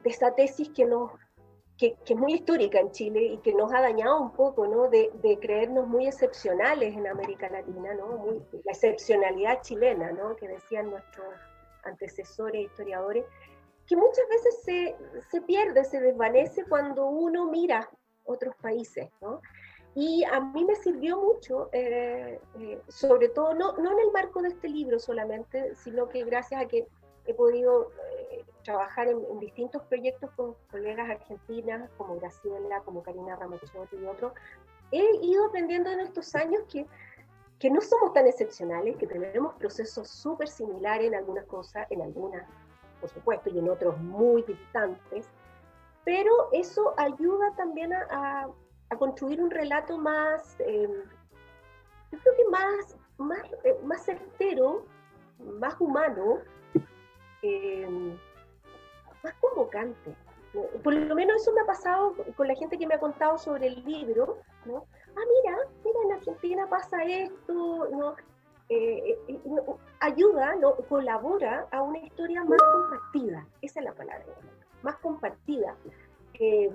de 0.04 0.10
esa 0.10 0.34
tesis 0.36 0.70
que 0.70 0.86
nos 0.86 1.12
que, 1.78 1.96
que 2.04 2.14
es 2.14 2.20
muy 2.20 2.34
histórica 2.34 2.78
en 2.78 2.92
Chile 2.92 3.24
y 3.24 3.38
que 3.38 3.54
nos 3.54 3.72
ha 3.74 3.80
dañado 3.80 4.20
un 4.20 4.32
poco, 4.34 4.68
¿no? 4.68 4.90
De, 4.90 5.12
de 5.24 5.40
creernos 5.40 5.88
muy 5.88 6.08
excepcionales 6.08 6.94
en 6.94 7.08
América 7.08 7.48
Latina, 7.48 7.94
¿no? 7.94 8.08
Muy- 8.18 8.44
la 8.66 8.74
excepcionalidad 8.74 9.62
chilena, 9.62 10.12
¿no? 10.12 10.36
Que 10.36 10.50
decían 10.50 10.90
nuestros 10.90 11.26
antecesores, 11.86 12.64
historiadores, 12.66 13.24
que 13.88 13.96
muchas 13.96 14.28
veces 14.28 14.62
se, 14.64 14.96
se 15.32 15.42
pierde, 15.42 15.86
se 15.86 16.02
desvanece 16.02 16.66
cuando 16.66 17.06
uno 17.06 17.46
mira 17.50 17.90
otros 18.26 18.54
países, 18.58 19.10
¿no? 19.22 19.40
Y 19.96 20.24
a 20.24 20.40
mí 20.40 20.64
me 20.66 20.76
sirvió 20.76 21.18
mucho, 21.18 21.70
eh, 21.74 22.40
eh, 22.60 22.82
sobre 22.88 23.30
todo, 23.30 23.54
no, 23.56 23.74
no 23.74 23.92
en 23.92 24.00
el 24.00 24.12
marco 24.12 24.42
de 24.42 24.50
este 24.50 24.70
libro 24.70 25.00
solamente, 25.00 25.76
sino 25.76 26.08
que 26.08 26.24
gracias 26.24 26.62
a 26.62 26.68
que 26.68 26.88
he 27.26 27.34
podido 27.34 27.92
eh, 28.32 28.46
trabajar 28.64 29.08
en, 29.08 29.20
en 29.30 29.40
distintos 29.40 29.82
proyectos 29.84 30.30
con 30.36 30.56
colegas 30.72 31.10
argentinas 31.10 31.90
como 31.98 32.16
Graciela, 32.20 32.82
como 32.82 33.02
Karina 33.04 33.36
Ramachotti 33.36 33.98
y 33.98 34.06
otros, 34.06 34.34
he 34.92 35.16
ido 35.26 35.46
aprendiendo 35.48 35.90
en 35.90 36.00
estos 36.02 36.34
años 36.36 36.62
que, 36.72 36.86
que 37.58 37.70
no 37.70 37.82
somos 37.82 38.14
tan 38.14 38.26
excepcionales, 38.28 38.96
que 38.98 39.08
tenemos 39.08 39.56
procesos 39.56 40.08
súper 40.08 40.48
similares 40.48 41.08
en 41.08 41.16
algunas 41.16 41.46
cosas, 41.46 41.88
en 41.90 42.02
algunas, 42.02 42.44
por 43.02 43.10
supuesto, 43.10 43.50
y 43.50 43.60
en 43.60 43.70
otros 43.70 43.98
muy 44.00 44.44
distantes, 44.44 45.28
pero 46.06 46.32
eso 46.54 46.94
ayuda 46.98 47.54
también 47.58 47.92
a, 47.94 48.08
a- 48.12 48.50
a 48.90 48.96
construir 48.96 49.42
un 49.42 49.52
relato 49.52 49.98
más, 49.98 50.60
eh, 50.60 50.88
yo 52.12 52.20
creo 52.20 52.36
que 52.36 52.50
más, 52.50 52.98
más, 53.18 53.44
eh, 53.64 53.78
más 53.84 54.04
certero, 54.04 54.86
más 55.60 55.80
humano, 55.80 56.40
eh, 57.44 57.88
más 59.24 59.34
convocante. 59.36 60.16
¿no? 60.54 60.64
Por 60.84 60.94
lo 60.94 61.16
menos 61.16 61.42
eso 61.42 61.54
me 61.54 61.62
ha 61.62 61.66
pasado 61.66 62.16
con 62.36 62.48
la 62.48 62.56
gente 62.56 62.78
que 62.78 62.88
me 62.88 62.96
ha 62.96 63.00
contado 63.00 63.38
sobre 63.38 63.68
el 63.68 63.86
libro, 63.86 64.40
¿no? 64.66 64.86
Ah, 65.16 65.22
mira, 65.44 65.58
mira, 65.86 66.00
en 66.06 66.12
Argentina 66.14 66.68
pasa 66.68 67.04
esto, 67.04 67.88
¿no? 67.92 68.16
Eh, 68.70 69.18
eh, 69.28 69.40
no, 69.46 69.80
ayuda, 70.00 70.56
¿no? 70.56 70.76
colabora 70.88 71.68
a 71.72 71.82
una 71.82 71.98
historia 72.00 72.44
más 72.44 72.60
compartida, 72.62 73.48
esa 73.64 73.80
es 73.80 73.86
la 73.86 73.94
palabra, 73.94 74.26
más 74.84 74.96
compartida. 74.98 75.76
Eh, 76.36 76.72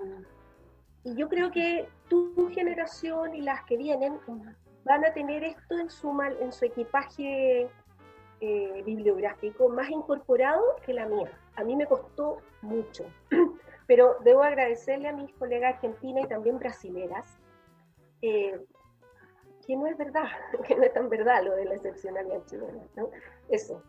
y 1.04 1.14
yo 1.16 1.28
creo 1.28 1.50
que 1.50 1.88
tu 2.08 2.50
generación 2.54 3.34
y 3.34 3.42
las 3.42 3.62
que 3.64 3.76
vienen 3.76 4.18
van 4.84 5.04
a 5.04 5.12
tener 5.12 5.44
esto 5.44 5.78
en 5.78 5.88
su, 5.90 6.12
mal- 6.12 6.36
en 6.40 6.52
su 6.52 6.64
equipaje 6.64 7.68
eh, 8.40 8.82
bibliográfico 8.84 9.68
más 9.68 9.88
incorporado 9.90 10.62
que 10.84 10.92
la 10.92 11.06
mía. 11.06 11.30
A 11.56 11.64
mí 11.64 11.76
me 11.76 11.86
costó 11.86 12.38
mucho, 12.62 13.04
pero 13.86 14.16
debo 14.24 14.42
agradecerle 14.42 15.08
a 15.08 15.12
mis 15.12 15.32
colegas 15.34 15.74
argentinas 15.74 16.24
y 16.24 16.28
también 16.28 16.58
brasileras 16.58 17.38
eh, 18.22 18.60
que 19.66 19.76
no 19.76 19.86
es 19.86 19.96
verdad, 19.96 20.26
que 20.66 20.74
no 20.74 20.82
es 20.82 20.92
tan 20.92 21.08
verdad 21.08 21.42
lo 21.44 21.54
de 21.54 21.64
la 21.66 21.74
excepcionalidad 21.74 22.44
chilena. 22.46 22.82
¿no? 22.96 23.10
Eso. 23.48 23.82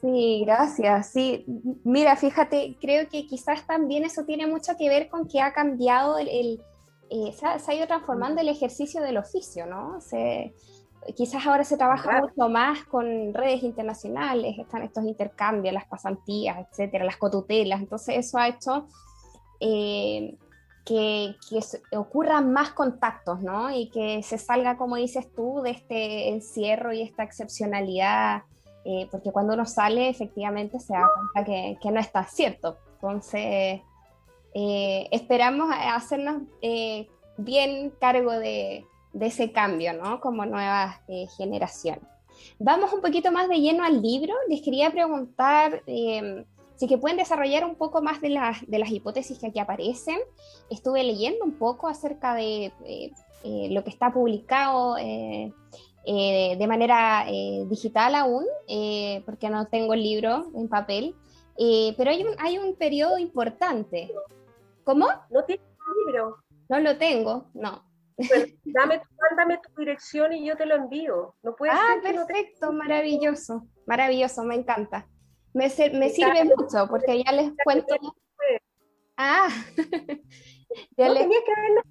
Sí, 0.00 0.42
gracias. 0.44 1.10
Sí, 1.12 1.44
mira, 1.84 2.16
fíjate, 2.16 2.76
creo 2.80 3.08
que 3.08 3.26
quizás 3.26 3.66
también 3.66 4.04
eso 4.04 4.24
tiene 4.24 4.46
mucho 4.46 4.76
que 4.78 4.88
ver 4.88 5.08
con 5.08 5.26
que 5.26 5.40
ha 5.40 5.52
cambiado 5.52 6.18
el, 6.18 6.28
el- 6.28 6.62
eh, 7.08 7.32
se, 7.32 7.46
ha, 7.46 7.58
se 7.58 7.70
ha 7.70 7.74
ido 7.74 7.86
transformando 7.86 8.40
el 8.40 8.48
ejercicio 8.48 9.00
del 9.00 9.16
oficio, 9.16 9.64
¿no? 9.66 10.00
Se, 10.00 10.52
quizás 11.16 11.46
ahora 11.46 11.62
se 11.64 11.76
trabaja 11.76 12.10
Claro. 12.10 12.28
mucho 12.28 12.48
más 12.48 12.84
con 12.84 13.32
redes 13.32 13.62
internacionales, 13.62 14.56
están 14.58 14.82
estos 14.82 15.04
intercambios, 15.04 15.72
las 15.72 15.86
pasantías, 15.86 16.58
etcétera, 16.68 17.04
las 17.04 17.16
cotutelas. 17.16 17.80
Entonces 17.80 18.16
eso 18.18 18.38
ha 18.38 18.48
hecho 18.48 18.88
eh, 19.60 20.36
que, 20.84 21.36
que 21.48 21.96
ocurran 21.96 22.52
más 22.52 22.70
contactos, 22.70 23.40
¿no? 23.40 23.70
Y 23.70 23.88
que 23.90 24.22
se 24.24 24.36
salga, 24.36 24.76
como 24.76 24.96
dices 24.96 25.32
tú, 25.34 25.60
de 25.62 25.70
este 25.70 26.28
encierro 26.30 26.92
y 26.92 27.02
esta 27.02 27.22
excepcionalidad 27.22 28.42
eh, 28.88 29.08
porque 29.10 29.32
cuando 29.32 29.52
uno 29.54 29.66
sale 29.66 30.08
efectivamente 30.08 30.78
se 30.78 30.92
da 30.92 31.10
cuenta 31.12 31.44
que, 31.44 31.90
no 31.90 31.98
está 31.98 32.24
cierto. 32.24 32.76
Entonces, 32.94 33.80
eh, 34.54 35.08
esperamos 35.10 35.74
hacernos 35.74 36.42
eh, 36.62 37.08
bien 37.36 37.92
cargo 38.00 38.30
de, 38.30 38.86
de 39.12 39.26
ese 39.26 39.50
cambio, 39.50 39.92
¿no? 39.92 40.20
Como 40.20 40.46
nuevas 40.46 41.00
generaciones. 41.36 42.04
Vamos 42.60 42.92
un 42.92 43.00
poquito 43.00 43.32
más 43.32 43.48
de 43.48 43.56
lleno 43.60 43.82
al 43.82 44.00
libro. 44.00 44.32
Les 44.48 44.62
quería 44.62 44.92
preguntar 44.92 45.82
si 45.84 46.86
que 46.86 46.96
pueden 46.96 47.16
desarrollar 47.16 47.64
un 47.64 47.74
poco 47.74 48.02
más 48.02 48.20
de 48.20 48.28
las, 48.28 48.64
de 48.68 48.78
las 48.78 48.92
hipótesis 48.92 49.36
que 49.40 49.48
aquí 49.48 49.58
aparecen. 49.58 50.18
Estuve 50.70 51.02
leyendo 51.02 51.44
un 51.44 51.58
poco 51.58 51.88
acerca 51.88 52.34
de 52.34 52.72
lo 53.42 53.82
que 53.82 53.90
está 53.90 54.12
publicado 54.12 54.96
eh, 56.06 56.56
de 56.56 56.66
manera 56.66 57.24
eh, 57.28 57.64
digital 57.68 58.14
aún, 58.14 58.44
eh, 58.68 59.22
porque 59.26 59.50
no 59.50 59.66
tengo 59.66 59.92
el 59.94 60.02
libro 60.02 60.50
en 60.54 60.68
papel, 60.68 61.14
pero 61.96 62.10
hay 62.10 62.22
un, 62.22 62.34
hay 62.38 62.58
un 62.58 62.76
periodo 62.76 63.18
importante. 63.18 64.12
¿Cómo? 64.84 65.06
No 65.30 65.44
tienes 65.44 65.64
un 65.66 66.06
libro. 66.06 66.36
No 66.68 66.78
lo 66.80 66.96
tengo, 66.96 67.50
no. 67.54 67.82
Bueno, 68.16 68.46
dame, 68.64 68.98
tu- 68.98 69.04
mándame 69.30 69.58
tu 69.58 69.80
dirección 69.80 70.32
y 70.32 70.46
yo 70.46 70.56
te 70.56 70.64
lo 70.66 70.74
envío. 70.76 71.34
No 71.42 71.54
puede 71.56 71.72
Ah, 71.72 71.94
ser 71.94 72.02
que 72.02 72.12
no 72.16 72.26
te- 72.26 72.32
perfecto, 72.34 72.72
maravilloso, 72.72 73.66
maravilloso, 73.86 74.42
me 74.44 74.54
encanta. 74.54 75.08
Me, 75.54 75.64
me 75.94 76.08
sirve 76.10 76.44
mucho 76.44 76.86
porque 76.88 77.22
ya 77.24 77.32
les 77.32 77.52
cuento. 77.64 77.94
Ah, 79.16 79.48
ya 80.96 81.08
No 81.08 81.14
les- 81.14 81.22
tenías 81.22 81.42
que 81.44 81.52
haberlo 81.52 81.82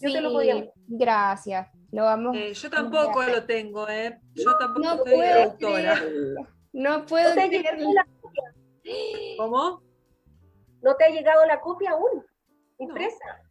yo 0.00 0.12
te 0.12 0.20
lo 0.20 0.32
podía- 0.32 0.54
sí, 0.64 0.70
gracias. 0.88 1.68
Lo 1.90 2.04
vamos. 2.04 2.36
Eh, 2.36 2.52
yo 2.54 2.70
tampoco 2.70 3.22
lo 3.22 3.44
tengo, 3.44 3.88
¿eh? 3.88 4.20
Yo 4.34 4.56
tampoco 4.58 4.80
No 4.86 4.96
soy 4.98 5.14
puedo 5.14 5.42
autora. 5.44 5.94
creerlo. 6.00 6.46
No 6.72 7.06
puedo 7.06 7.28
¿No 7.34 7.34
te, 7.34 7.62
la, 7.94 8.06
¿Cómo? 9.38 9.82
no 10.82 10.96
te 10.96 11.04
ha 11.04 11.08
llegado 11.08 11.44
la 11.46 11.60
copia 11.60 11.90
aún? 11.92 12.24
¿Impresa? 12.78 13.42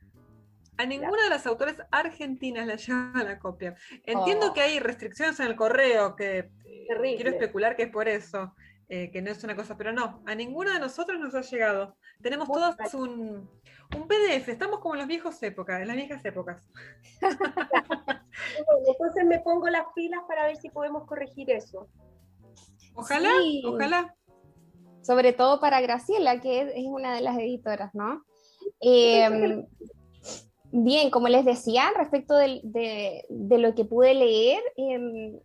A 0.78 0.86
ninguna 0.86 1.24
de 1.24 1.30
las 1.30 1.48
autoras 1.48 1.78
argentinas 1.92 2.68
le 2.68 2.78
llega 2.78 3.24
la 3.24 3.40
copia. 3.40 3.76
Entiendo 4.04 4.48
Oh. 4.50 4.54
que 4.54 4.62
hay 4.62 4.80
restricciones 4.80 5.40
en 5.40 5.48
el 5.48 5.56
correo, 5.56 6.16
que 6.16 6.38
eh, 6.38 6.86
Terrible. 6.88 7.16
quiero 7.16 7.32
especular 7.32 7.76
que 7.76 7.84
es 7.84 7.90
por 7.92 8.08
eso, 8.08 8.54
eh, 8.90 9.10
que 9.12 9.22
no 9.22 9.32
es 9.32 9.44
una 9.44 9.56
cosa, 9.56 9.76
pero 9.78 9.92
no, 9.92 10.22
a 10.26 10.34
ninguna 10.36 10.74
de 10.74 10.80
nosotros 10.80 11.20
nos 11.20 11.36
ha 11.36 11.42
llegado. 11.42 11.96
Tenemos 12.22 12.48
mal. 12.48 12.76
un, 12.94 13.50
un 13.96 14.08
PDF, 14.08 14.48
estamos 14.50 14.80
como 14.80 14.96
en 14.96 15.00
las 15.00 15.08
viejas 15.08 15.42
épocas, 15.44 15.82
en 15.82 15.88
las 15.88 15.96
viejas 15.98 16.24
épocas. 16.26 16.64
Bueno, 17.22 18.86
entonces 18.88 19.26
me 19.26 19.40
pongo 19.40 19.68
las 19.70 19.86
pilas 19.96 20.22
para 20.28 20.46
ver 20.46 20.58
si 20.58 20.70
podemos 20.70 21.06
corregir 21.06 21.50
eso. 21.52 21.88
Ojalá, 22.96 23.30
Sí. 23.42 23.64
ojalá. 23.66 24.16
sobre 25.02 25.34
todo 25.34 25.60
para 25.60 25.82
Graciela, 25.82 26.40
que 26.42 26.62
es, 26.62 26.72
es 26.76 26.86
una 26.86 27.14
de 27.14 27.22
las 27.22 27.38
editoras, 27.38 27.94
¿no? 27.94 28.24
Eh, 28.82 29.64
bien, 30.72 31.10
como 31.12 31.28
les 31.30 31.46
decía, 31.46 31.92
respecto 31.96 32.36
de, 32.36 32.62
de 33.30 33.58
lo 33.58 33.74
que 33.76 33.86
pude 33.86 34.14
leer, 34.14 34.62
eh, 34.78 35.40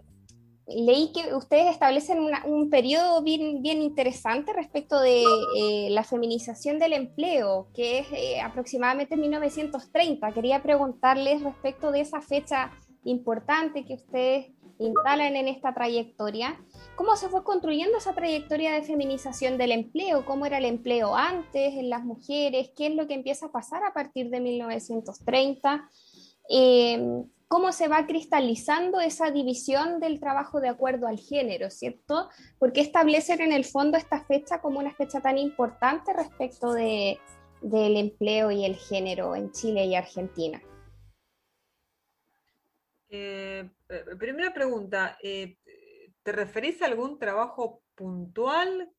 leí 0.67 1.13
que 1.13 1.35
ustedes 1.35 1.71
establecen 1.71 2.21
una- 2.21 2.45
un 2.47 2.71
periodo 2.71 3.23
bien, 3.23 3.63
bien 3.63 3.83
interesante 3.83 4.53
respecto 4.53 5.01
de 5.01 5.25
eh, 5.59 5.89
la 5.91 6.05
feminización 6.05 6.79
del 6.79 6.93
empleo, 6.93 7.69
que 7.75 7.99
es 8.01 8.07
eh, 8.13 8.41
aproximadamente 8.41 9.17
1930. 9.17 10.33
Quería 10.33 10.63
preguntarles 10.63 11.43
respecto 11.43 11.91
de 11.91 12.01
esa 12.01 12.21
fecha 12.21 12.71
importante 13.05 13.85
que 13.85 13.95
ustedes 13.95 14.53
instalan 14.79 15.37
en 15.37 15.49
esta 15.49 15.75
trayectoria. 15.75 16.57
¿Cómo 16.97 17.17
se 17.17 17.29
fue 17.29 17.45
construyendo 17.45 17.99
esa 17.99 18.15
trayectoria 18.15 18.73
de 18.73 18.83
feminización 18.83 19.59
del 19.59 19.73
empleo? 19.73 20.25
¿Cómo 20.25 20.47
era 20.47 20.59
el 20.59 20.65
empleo 20.65 21.15
antes 21.15 21.75
en 21.75 21.91
las 21.91 22.05
mujeres? 22.05 22.71
¿Qué 22.77 22.87
es 22.87 22.95
lo 22.95 23.07
que 23.07 23.15
empieza 23.15 23.47
a 23.47 23.53
pasar 23.53 23.85
a 23.85 23.93
partir 23.93 24.31
de 24.31 24.41
1930? 24.41 25.89
Eh, 26.49 27.23
¿Cómo 27.53 27.71
se 27.71 27.87
va 27.87 28.07
cristalizando 28.07 28.99
esa 28.99 29.31
división 29.31 30.01
del 30.01 30.19
trabajo 30.21 30.59
de 30.59 30.71
acuerdo 30.71 31.07
al 31.07 31.19
género, 31.19 31.69
cierto? 31.69 32.31
¿Por 32.59 32.73
qué 32.73 32.81
establecen 32.81 33.43
en 33.43 33.53
el 33.53 33.67
fondo 33.67 33.99
esta 33.99 34.25
fecha 34.25 34.63
como 34.63 34.79
una 34.79 34.95
fecha 34.95 35.21
tan 35.21 35.37
importante 35.37 36.15
respecto 36.15 36.73
de, 36.73 37.19
del 37.61 37.99
empleo 37.99 38.51
y 38.51 38.65
el 38.65 38.77
género 38.77 39.37
en 39.37 39.53
Chile 39.53 39.85
y 39.85 39.95
Argentina? 39.95 40.63
Eh, 43.11 43.69
eh, 43.91 44.05
primera 44.19 44.55
pregunta, 44.55 45.19
eh, 45.23 45.59
¿te 46.23 46.33
referís 46.33 46.81
a 46.81 46.87
algún 46.87 47.19
trabajo 47.19 47.83
puntual 47.95 48.91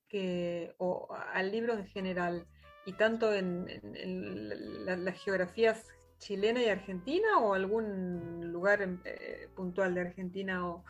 o 0.77 1.07
al 1.33 1.51
libro 1.51 1.73
en 1.73 1.87
general? 1.87 2.45
¿Y 2.85 2.93
tanto 2.93 3.33
en, 3.33 3.67
en- 3.67 3.95
en 3.95 4.85
la- 4.85 4.95
las 4.97 5.19
geografías 5.23 5.87
chilena 6.23 6.61
y 6.61 6.69
argentina 6.69 7.39
o 7.39 7.53
algún 7.53 8.51
lugar 8.51 8.81
en- 8.81 9.01
eh, 9.05 9.49
puntual 9.55 9.93
de 9.93 10.01
Argentina 10.01 10.65
o, 10.67 10.83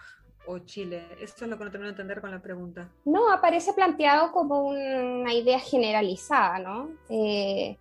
Chile? 0.66 1.04
Eso 1.22 1.46
es 1.46 1.50
lo 1.50 1.58
que 1.58 1.64
no 1.66 1.72
termino 1.72 1.88
de 1.88 1.92
entender 1.94 2.20
con 2.22 2.30
la 2.32 2.42
pregunta. 2.42 2.90
No, 3.06 3.32
aparece 3.32 3.74
planteado 3.74 4.32
como 4.32 4.62
una 4.68 5.34
idea 5.34 5.58
generalizada, 5.60 6.60
¿no? 6.60 6.90
Eh, 7.10 7.78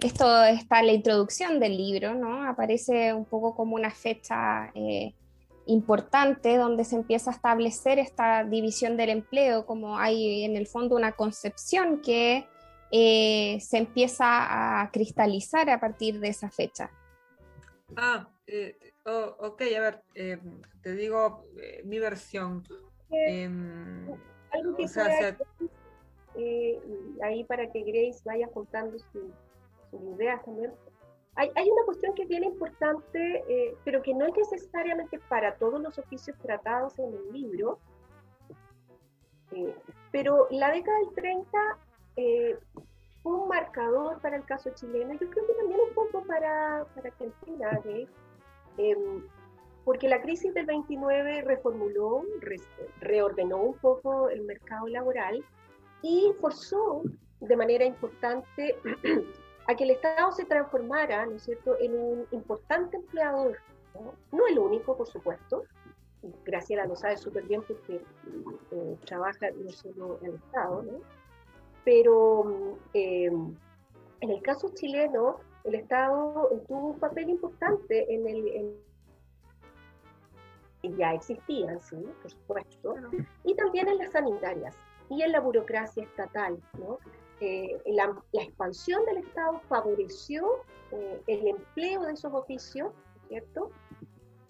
esto 0.00 0.42
está 0.44 0.80
en 0.80 0.86
la 0.86 0.92
introducción 0.94 1.60
del 1.60 1.76
libro, 1.76 2.14
¿no? 2.14 2.48
Aparece 2.48 3.12
un 3.14 3.24
poco 3.26 3.54
como 3.54 3.76
una 3.76 3.90
fecha 3.90 4.70
eh, 4.74 5.12
importante 5.66 6.56
donde 6.56 6.84
se 6.84 6.96
empieza 6.96 7.30
a 7.30 7.34
establecer 7.34 7.98
esta 7.98 8.44
división 8.44 8.96
del 8.96 9.10
empleo, 9.10 9.66
como 9.66 9.98
hay 9.98 10.44
en 10.44 10.56
el 10.56 10.66
fondo 10.66 10.96
una 10.96 11.12
concepción 11.12 12.00
que 12.00 12.46
eh, 12.90 13.58
se 13.60 13.78
empieza 13.78 14.82
a 14.82 14.90
cristalizar 14.90 15.68
a 15.70 15.80
partir 15.80 16.20
de 16.20 16.28
esa 16.28 16.50
fecha. 16.50 16.90
Ah, 17.96 18.28
eh, 18.46 18.76
oh, 19.04 19.36
ok, 19.40 19.62
a 19.76 19.80
ver, 19.80 20.02
eh, 20.14 20.38
te 20.82 20.94
digo 20.94 21.44
eh, 21.60 21.82
mi 21.84 21.98
versión. 21.98 22.62
Em, 23.10 24.08
Algo 24.50 24.76
que 24.76 24.84
o 24.84 24.88
sea, 24.88 25.04
sea, 25.06 25.36
eh, 26.34 26.80
ahí 27.22 27.44
para 27.44 27.70
que 27.70 27.82
Grace 27.82 28.20
vaya 28.24 28.48
juntando 28.52 28.98
su- 28.98 29.32
sus 29.90 30.02
ideas 30.16 30.44
también. 30.44 30.72
Hay, 31.36 31.50
hay 31.54 31.68
una 31.70 31.84
cuestión 31.84 32.14
que 32.14 32.22
es 32.22 32.28
bien 32.28 32.44
importante, 32.44 33.44
eh, 33.48 33.76
pero 33.84 34.02
que 34.02 34.14
no 34.14 34.26
es 34.26 34.32
necesariamente 34.36 35.18
para 35.28 35.56
todos 35.56 35.80
los 35.80 35.98
oficios 35.98 36.36
tratados 36.38 36.98
en 36.98 37.12
el 37.14 37.32
libro, 37.32 37.78
eh, 39.52 39.74
pero 40.10 40.48
la 40.50 40.70
década 40.72 40.98
del 41.00 41.14
30 41.14 41.58
eh, 42.16 42.56
un 43.24 43.48
marcador 43.48 44.20
para 44.20 44.36
el 44.36 44.44
caso 44.44 44.70
chileno, 44.74 45.12
yo 45.14 45.28
creo 45.30 45.46
que 45.46 45.54
también 45.54 45.80
un 45.88 45.94
poco 45.94 46.24
para, 46.26 46.84
para 46.94 47.08
Argentina, 47.08 47.70
Grace, 47.84 48.08
em, 48.78 49.22
porque 49.84 50.08
la 50.08 50.20
crisis 50.20 50.52
del 50.54 50.66
29 50.66 51.42
reformuló, 51.42 52.22
re- 52.40 52.56
reordenó 53.00 53.58
un 53.58 53.74
poco 53.78 54.28
el 54.28 54.42
mercado 54.42 54.86
laboral 54.88 55.44
y 56.02 56.32
forzó 56.40 57.02
de 57.40 57.56
manera 57.56 57.84
importante 57.84 58.76
a 59.68 59.74
que 59.74 59.84
el 59.84 59.90
Estado 59.90 60.30
se 60.32 60.44
transformara, 60.44 61.26
¿no 61.26 61.36
es 61.36 61.42
cierto?, 61.42 61.76
en 61.80 61.94
un 61.94 62.26
importante 62.30 62.96
empleador, 62.96 63.58
¿no? 63.94 64.14
No 64.38 64.46
el 64.46 64.58
único, 64.58 64.96
por 64.96 65.06
supuesto, 65.08 65.64
Graciela 66.44 66.86
lo 66.86 66.96
sabe 66.96 67.16
súper 67.16 67.44
bien 67.44 67.62
porque 67.62 68.00
eh, 68.72 68.96
trabaja 69.04 69.50
no 69.50 69.70
solo 69.70 70.18
el 70.22 70.34
Estado, 70.34 70.82
¿no? 70.82 70.98
Pero 71.86 72.76
eh, 72.94 73.26
en 74.20 74.30
el 74.30 74.42
caso 74.42 74.68
chileno, 74.74 75.36
el 75.62 75.76
Estado 75.76 76.50
tuvo 76.66 76.88
un 76.88 76.98
papel 76.98 77.30
importante 77.30 78.12
en 78.12 78.26
el... 78.26 78.48
en- 78.48 78.86
ya 80.98 81.14
existían, 81.14 81.80
sí, 81.80 81.96
por 82.22 82.30
supuesto, 82.30 82.94
y 83.44 83.54
también 83.54 83.88
en 83.88 83.98
las 83.98 84.12
sanitarias 84.12 84.76
y 85.10 85.22
en 85.22 85.32
la 85.32 85.40
burocracia 85.40 86.02
estatal. 86.04 86.60
¿no? 86.78 86.98
Eh, 87.40 87.80
la, 87.86 88.16
la 88.32 88.42
expansión 88.42 89.04
del 89.06 89.18
Estado 89.18 89.60
favoreció 89.68 90.44
eh, 90.92 91.20
el 91.26 91.46
empleo 91.48 92.02
de 92.02 92.12
esos 92.12 92.32
oficios, 92.32 92.92
¿cierto? 93.28 93.70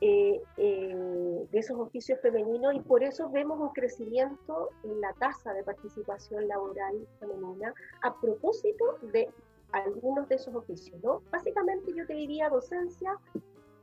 Eh, 0.03 0.43
eh, 0.59 1.47
de 1.51 1.59
esos 1.59 1.79
oficios 1.79 2.21
femeninos 2.21 2.75
y 2.75 2.81
por 2.81 3.03
eso 3.03 3.31
vemos 3.31 3.59
un 3.59 3.71
crecimiento 3.71 4.69
en 4.85 5.01
la 5.01 5.15
tasa 5.15 5.55
de 5.55 5.63
participación 5.63 6.47
laboral 6.49 7.09
femenina 7.19 7.73
a 8.03 8.15
propósito 8.21 8.99
de 9.01 9.31
algunos 9.73 10.29
de 10.29 10.35
esos 10.35 10.55
oficios. 10.55 11.03
¿no? 11.03 11.23
Básicamente 11.31 11.95
yo 11.95 12.07
te 12.07 12.13
diría 12.13 12.51
docencia, 12.51 13.17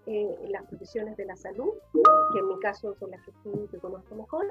eh, 0.06 0.38
las 0.50 0.64
profesiones 0.68 1.18
de 1.18 1.26
la 1.26 1.36
salud, 1.36 1.72
que 1.94 2.40
en 2.40 2.48
mi 2.48 2.60
caso 2.60 2.94
son 3.00 3.12
las 3.12 3.24
que 3.24 3.32
tú 3.44 3.68
que 3.72 3.78
conozco 3.80 4.16
mejor, 4.16 4.46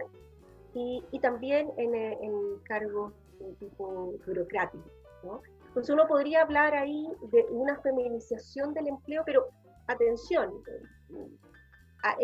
y, 0.75 1.05
y 1.11 1.21
también 1.21 1.71
en, 1.77 1.95
eh, 1.95 2.19
en 2.23 2.59
cargos 2.65 3.13
de 3.39 3.53
tipo 3.55 4.15
burocrático. 4.27 4.85
¿no? 5.23 5.43
Entonces 5.69 5.95
uno 5.95 6.09
podría 6.09 6.43
hablar 6.43 6.75
ahí 6.75 7.07
de 7.31 7.47
una 7.51 7.79
feminización 7.81 8.75
del 8.75 8.89
empleo, 8.89 9.23
pero 9.25 9.49
atención, 9.87 10.53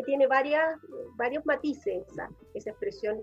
tiene 0.04 0.26
varias, 0.26 0.78
varios 1.16 1.44
matices 1.46 2.06
esa, 2.08 2.28
esa 2.54 2.70
expresión 2.70 3.20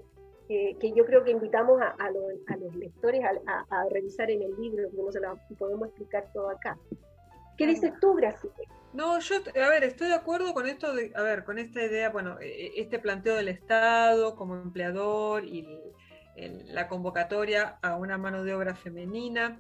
eh, 0.48 0.76
que 0.80 0.92
yo 0.94 1.06
creo 1.06 1.24
que 1.24 1.32
invitamos 1.32 1.82
a, 1.82 1.90
a 1.98 2.12
los, 2.12 2.24
a 2.48 2.58
los 2.58 2.76
lectores 2.76 3.22
a, 3.26 3.86
revisar 3.90 4.30
en 4.30 4.42
el 4.44 4.56
libro, 4.58 4.84
porque 4.90 5.02
no 5.04 5.12
se 5.12 5.20
lo 5.20 5.58
podemos 5.58 5.88
explicar 5.88 6.30
todo 6.34 6.50
acá. 6.50 6.78
¿Qué 7.58 7.66
dices 7.68 7.94
tú, 8.00 8.14
Graciela? 8.16 8.56
No, 8.94 9.20
yo, 9.20 9.36
a 9.38 9.70
ver, 9.70 9.84
estoy 9.84 10.08
de 10.08 10.14
acuerdo 10.14 10.54
con 10.54 10.68
esto 10.68 10.94
de, 10.94 11.12
a 11.16 11.22
ver, 11.22 11.44
con 11.44 11.58
esta 11.58 11.84
idea, 11.84 12.10
bueno, 12.10 12.38
eh, 12.40 12.72
este 12.76 13.00
planteo 13.00 13.36
del 13.36 13.48
Estado 13.50 14.36
como 14.36 14.56
empleador 14.56 15.44
y 15.46 15.60
el- 15.60 15.94
el- 16.36 16.76
la 16.76 16.88
convocatoria 16.88 17.78
a 17.82 17.96
una 17.98 18.18
mano 18.18 18.44
de 18.44 18.54
obra 18.54 18.76
femenina. 18.76 19.60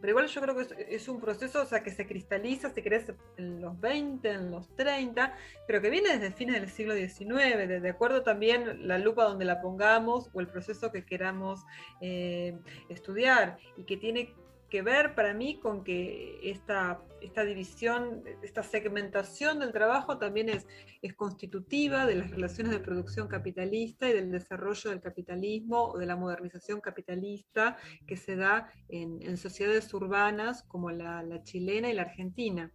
Pero 0.00 0.10
igual 0.10 0.26
yo 0.26 0.40
creo 0.40 0.56
que 0.56 0.94
es, 0.94 1.08
un 1.08 1.20
proceso, 1.20 1.62
o 1.62 1.66
sea, 1.66 1.82
que 1.82 1.90
se 1.90 2.06
cristaliza, 2.06 2.70
si 2.70 2.82
querés, 2.82 3.12
en 3.36 3.60
los 3.60 3.78
20, 3.80 4.28
en 4.28 4.50
los 4.50 4.68
30, 4.76 5.34
pero 5.66 5.80
que 5.80 5.90
viene 5.90 6.18
desde 6.18 6.32
fines 6.32 6.60
del 6.60 6.70
siglo 6.70 6.94
XIX, 6.94 7.56
de, 7.56 7.80
de 7.80 7.88
acuerdo 7.88 8.22
también 8.22 8.86
la 8.86 8.98
lupa 8.98 9.24
donde 9.24 9.44
la 9.44 9.60
pongamos 9.60 10.30
o 10.32 10.40
el 10.40 10.48
proceso 10.48 10.92
que 10.92 11.04
queramos 11.04 11.64
eh, 12.00 12.58
estudiar 12.88 13.58
y 13.76 13.84
que 13.84 13.96
tiene 13.96 14.34
que 14.76 14.82
ver 14.82 15.14
para 15.14 15.32
mí 15.32 15.58
con 15.58 15.82
que 15.82 16.38
esta, 16.42 17.00
esta 17.22 17.46
división, 17.46 18.22
esta 18.42 18.62
segmentación 18.62 19.58
del 19.58 19.72
trabajo 19.72 20.18
también 20.18 20.50
es, 20.50 20.66
es 21.00 21.14
constitutiva 21.14 22.04
de 22.04 22.16
las 22.16 22.30
relaciones 22.30 22.72
de 22.72 22.80
producción 22.80 23.26
capitalista 23.26 24.06
y 24.06 24.12
del 24.12 24.30
desarrollo 24.30 24.90
del 24.90 25.00
capitalismo 25.00 25.84
o 25.84 25.96
de 25.96 26.04
la 26.04 26.14
modernización 26.14 26.82
capitalista 26.82 27.78
que 28.06 28.18
se 28.18 28.36
da 28.36 28.70
en, 28.90 29.38
sociedades 29.38 29.94
urbanas 29.94 30.62
como 30.64 30.90
la, 30.90 31.22
la 31.22 31.42
chilena 31.42 31.88
y 31.88 31.94
la 31.94 32.02
argentina. 32.02 32.70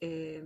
Eh, 0.00 0.42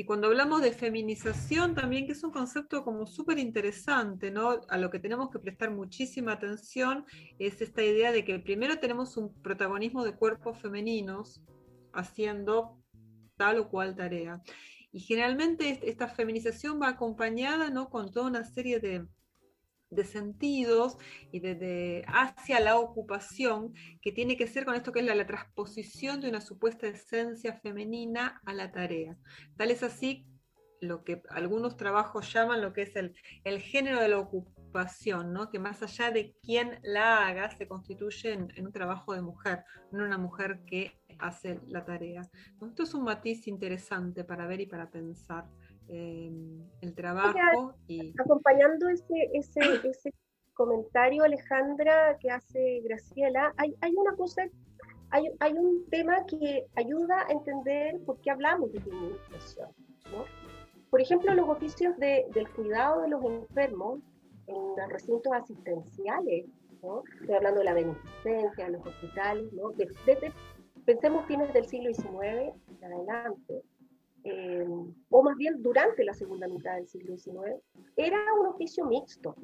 y 0.00 0.04
cuando 0.04 0.28
hablamos 0.28 0.62
de 0.62 0.70
feminización 0.70 1.74
también, 1.74 2.06
que 2.06 2.12
es 2.12 2.22
un 2.22 2.30
concepto 2.30 2.84
como 2.84 3.04
súper 3.04 3.36
interesante, 3.36 4.30
¿no? 4.30 4.60
A 4.68 4.78
lo 4.78 4.90
que 4.90 5.00
tenemos 5.00 5.28
que 5.28 5.40
prestar 5.40 5.72
muchísima 5.72 6.34
atención 6.34 7.04
es 7.40 7.60
esta 7.60 7.82
idea 7.82 8.12
de 8.12 8.24
que 8.24 8.38
primero 8.38 8.78
tenemos 8.78 9.16
un 9.16 9.34
protagonismo 9.42 10.04
de 10.04 10.14
cuerpos 10.14 10.56
femeninos 10.60 11.42
haciendo 11.92 12.78
tal 13.36 13.58
o 13.58 13.68
cual 13.68 13.96
tarea. 13.96 14.40
Y 14.92 15.00
generalmente 15.00 15.68
est- 15.68 15.82
esta 15.82 16.06
feminización 16.06 16.80
va 16.80 16.90
acompañada 16.90 17.68
¿no? 17.70 17.90
con 17.90 18.12
toda 18.12 18.28
una 18.28 18.44
serie 18.44 18.78
de, 18.78 19.04
de 19.90 20.04
sentidos 20.04 20.98
y 21.32 21.40
de, 21.40 22.04
hacia 22.08 22.60
la 22.60 22.76
ocupación 22.78 23.72
que 24.02 24.12
tiene 24.12 24.36
que 24.36 24.46
ser 24.46 24.64
con 24.64 24.74
esto 24.74 24.92
que 24.92 25.00
es 25.00 25.06
la, 25.06 25.26
transposición 25.26 26.20
de 26.20 26.28
una 26.28 26.40
supuesta 26.40 26.86
esencia 26.86 27.54
femenina 27.54 28.40
a 28.44 28.52
la 28.52 28.70
tarea. 28.70 29.16
Tal 29.56 29.70
es 29.70 29.82
así 29.82 30.26
lo 30.80 31.04
que 31.04 31.22
algunos 31.30 31.76
trabajos 31.76 32.32
llaman 32.32 32.62
lo 32.62 32.72
que 32.72 32.82
es 32.82 32.94
el, 32.96 33.14
el 33.44 33.60
género 33.60 34.00
de 34.00 34.08
la 34.08 34.18
ocupación, 34.18 35.32
¿no? 35.32 35.50
que 35.50 35.58
más 35.58 35.82
allá 35.82 36.10
de 36.10 36.34
quién 36.42 36.78
la 36.82 37.26
haga, 37.26 37.50
se 37.50 37.66
constituye 37.66 38.32
en, 38.32 38.66
un 38.66 38.72
trabajo 38.72 39.14
de 39.14 39.22
mujer, 39.22 39.64
no 39.90 40.04
una 40.04 40.18
mujer 40.18 40.60
que 40.66 40.98
hace 41.18 41.60
la 41.66 41.84
tarea. 41.84 42.22
Esto 42.62 42.82
es 42.82 42.94
un 42.94 43.04
matiz 43.04 43.48
interesante 43.48 44.24
para 44.24 44.46
ver 44.46 44.60
y 44.60 44.66
para 44.66 44.90
pensar 44.90 45.48
eh, 45.88 46.30
el 46.80 46.94
trabajo 46.94 47.74
y 47.86 48.12
acompañando 48.20 48.88
ese, 48.88 49.30
ese, 49.32 49.60
ese 49.84 50.12
comentario, 50.54 51.22
Alejandra, 51.24 52.16
que 52.18 52.30
hace 52.30 52.80
Graciela, 52.84 53.52
hay, 53.56 53.74
hay 53.80 53.92
una 53.94 54.14
cosa, 54.16 54.42
hay, 55.10 55.30
hay 55.40 55.52
un 55.54 55.86
tema 55.90 56.24
que 56.26 56.66
ayuda 56.76 57.26
a 57.28 57.32
entender 57.32 58.00
por 58.04 58.20
qué 58.20 58.30
hablamos 58.30 58.72
de 58.72 58.80
feminización. 58.80 59.68
¿no? 60.12 60.24
Por 60.90 61.00
ejemplo, 61.00 61.32
los 61.34 61.48
oficios 61.48 61.96
de- 61.98 62.26
del 62.34 62.48
cuidado 62.50 63.02
de 63.02 63.08
los 63.08 63.22
enfermos 63.24 64.00
en 64.46 64.56
los 64.56 64.88
recintos 64.88 65.32
asistenciales, 65.32 66.46
¿no? 66.82 67.02
estoy 67.20 67.34
hablando 67.36 67.60
de 67.60 67.64
la 67.66 67.74
beneficencia, 67.74 68.64
de 68.66 68.70
los 68.72 68.86
hospitales, 68.86 69.52
¿no? 69.52 69.70
De- 69.70 69.88
desde, 70.06 70.32
pensemos 70.86 71.26
fines 71.26 71.52
del 71.52 71.66
siglo 71.66 71.92
XIX 71.92 72.52
en 72.80 72.84
adelante, 72.84 73.62
eh, 74.30 74.66
o 75.08 75.22
más 75.22 75.36
bien 75.36 75.62
durante 75.62 76.04
la 76.04 76.12
segunda 76.12 76.46
mitad 76.48 76.74
del 76.74 76.86
siglo 76.86 77.16
XIX, 77.16 77.62
era 77.96 78.18
un 78.38 78.46
oficio 78.46 78.84
mixto. 78.84 79.34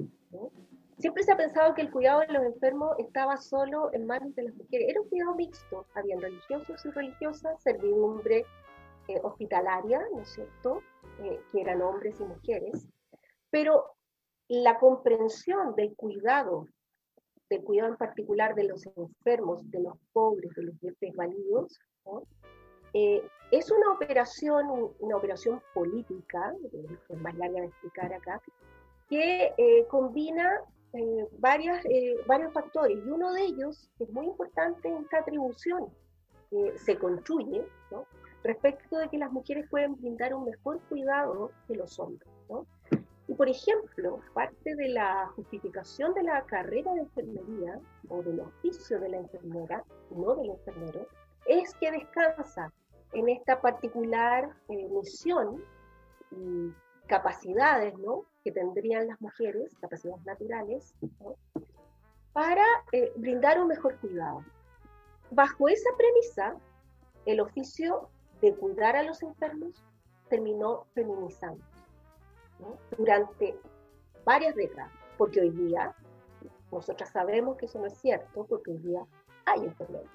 Siempre 0.98 1.22
se 1.22 1.32
ha 1.32 1.36
pensado 1.36 1.74
que 1.74 1.80
el 1.80 1.90
cuidado 1.90 2.20
de 2.20 2.28
los 2.28 2.42
enfermos 2.44 2.94
estaba 2.98 3.38
solo 3.38 3.90
en 3.94 4.06
manos 4.06 4.34
de 4.34 4.42
las 4.42 4.54
mujeres. 4.54 4.88
Era 4.90 5.00
un 5.00 5.08
cuidado 5.08 5.34
mixto. 5.36 5.86
Habían 5.94 6.20
religiosos 6.20 6.84
y 6.84 6.90
religiosas, 6.90 7.62
servidumbre 7.62 8.44
eh, 9.08 9.20
hospitalaria, 9.22 10.02
¿no 10.12 10.20
es 10.20 10.28
cierto? 10.28 10.82
Eh, 11.22 11.40
que 11.50 11.62
eran 11.62 11.80
hombres 11.80 12.20
y 12.20 12.24
mujeres. 12.24 12.86
Pero 13.50 13.96
la 14.48 14.78
comprensión 14.78 15.74
del 15.74 15.96
cuidado, 15.96 16.66
del 17.48 17.64
cuidado 17.64 17.88
en 17.88 17.96
particular 17.96 18.54
de 18.54 18.64
los 18.64 18.86
enfermos, 18.96 19.68
de 19.70 19.80
los 19.80 19.94
pobres, 20.12 20.54
de 20.54 20.64
los 20.64 20.74
desvalidos, 21.00 21.78
¿no? 22.04 22.24
Eh, 22.94 23.22
es 23.50 23.70
una 23.70 23.92
operación, 23.92 24.90
una 24.98 25.16
operación 25.16 25.60
política, 25.74 26.54
eh, 26.72 26.98
es 27.08 27.20
más 27.20 27.34
larga 27.34 27.60
de 27.60 27.66
explicar 27.66 28.12
acá, 28.12 28.40
que 29.08 29.52
eh, 29.56 29.86
combina 29.88 30.60
eh, 30.92 31.28
varias, 31.38 31.84
eh, 31.86 32.16
varios 32.26 32.52
factores 32.52 32.96
y 33.04 33.10
uno 33.10 33.32
de 33.32 33.42
ellos 33.42 33.90
que 33.98 34.04
es 34.04 34.10
muy 34.10 34.26
importante 34.26 34.88
es 34.88 35.00
esta 35.00 35.18
atribución 35.18 35.88
que 36.50 36.78
se 36.78 36.96
construye 36.98 37.66
¿no? 37.90 38.06
respecto 38.44 38.98
de 38.98 39.08
que 39.08 39.18
las 39.18 39.32
mujeres 39.32 39.68
pueden 39.68 39.96
brindar 39.96 40.34
un 40.34 40.44
mejor 40.44 40.80
cuidado 40.88 41.50
que 41.66 41.74
los 41.74 41.98
hombres. 41.98 42.28
¿no? 42.48 42.66
Y 43.26 43.34
por 43.34 43.48
ejemplo, 43.48 44.20
parte 44.34 44.76
de 44.76 44.88
la 44.90 45.26
justificación 45.34 46.14
de 46.14 46.22
la 46.22 46.42
carrera 46.44 46.92
de 46.92 47.00
enfermería 47.00 47.80
o 48.08 48.22
del 48.22 48.40
oficio 48.40 49.00
de 49.00 49.08
la 49.08 49.16
enfermera, 49.18 49.82
no 50.10 50.36
del 50.36 50.50
enfermero, 50.50 51.08
es 51.46 51.74
que 51.74 51.90
descansa 51.90 52.72
en 53.14 53.28
esta 53.28 53.60
particular 53.60 54.50
eh, 54.68 54.88
misión 54.88 55.62
y 56.30 56.72
capacidades 57.06 57.96
¿no? 57.98 58.24
que 58.42 58.52
tendrían 58.52 59.06
las 59.06 59.20
mujeres, 59.20 59.74
capacidades 59.80 60.24
naturales, 60.24 60.94
¿no? 61.20 61.36
para 62.32 62.64
eh, 62.92 63.12
brindar 63.16 63.60
un 63.60 63.68
mejor 63.68 63.98
cuidado. 64.00 64.44
Bajo 65.30 65.68
esa 65.68 65.90
premisa, 65.96 66.56
el 67.26 67.40
oficio 67.40 68.08
de 68.40 68.54
cuidar 68.54 68.96
a 68.96 69.02
los 69.02 69.22
enfermos 69.22 69.82
terminó 70.28 70.86
feminizando 70.94 71.64
¿no? 72.58 72.76
durante 72.98 73.56
varias 74.24 74.54
décadas, 74.56 74.90
porque 75.16 75.40
hoy 75.40 75.50
día, 75.50 75.94
nosotras 76.72 77.10
sabemos 77.10 77.56
que 77.56 77.66
eso 77.66 77.78
no 77.78 77.86
es 77.86 77.96
cierto, 77.98 78.44
porque 78.46 78.72
hoy 78.72 78.78
día 78.78 79.06
hay 79.46 79.64
enfermeros. 79.64 80.10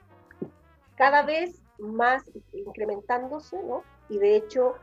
Cada 0.97 1.23
vez 1.23 1.63
más 1.79 2.29
incrementándose, 2.51 3.61
¿no? 3.63 3.83
Y 4.09 4.17
de 4.17 4.35
hecho, 4.35 4.75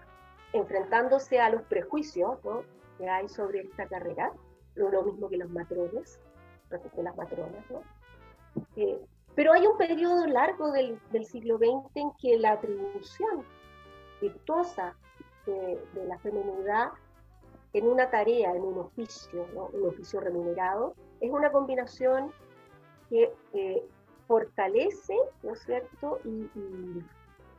enfrentándose 0.52 1.40
a 1.40 1.50
los 1.50 1.62
prejuicios 1.62 2.42
¿no? 2.44 2.62
que 2.98 3.09
hay 3.09 3.28
sobre 3.28 3.61
esta 3.61 3.87
carrera, 3.87 4.32
lo, 4.74 5.02
mismo 5.02 5.28
que 5.28 5.37
los 5.37 5.50
matrones, 5.50 6.20
respecto 6.70 7.00
a 7.00 7.04
las 7.04 7.16
matronas, 7.16 7.70
¿no? 7.70 7.82
Eh, 8.76 9.00
pero 9.35 9.52
hay 9.52 9.66
un 9.66 9.76
periodo 9.76 10.26
largo 10.26 10.72
del, 10.72 10.98
del, 11.12 11.26
siglo 11.26 11.59
XX 11.59 11.90
en 11.96 12.11
que 12.20 12.38
la 12.38 12.52
atribución 12.52 13.44
virtuosa 14.20 14.96
de, 15.44 15.78
de, 15.92 16.04
la 16.06 16.18
feminidad 16.20 16.88
en 17.74 17.87
una 17.87 18.09
tarea, 18.09 18.52
en 18.52 18.62
un 18.62 18.78
oficio, 18.78 19.46
¿no? 19.54 19.66
un 19.66 19.88
oficio 19.88 20.20
remunerado, 20.20 20.94
es 21.20 21.30
una 21.30 21.52
combinación 21.52 22.32
que 23.11 23.32
eh, 23.52 23.85
fortalece, 24.26 25.16
¿no 25.42 25.52
es 25.52 25.60
cierto?, 25.60 26.18
y, 26.24 26.50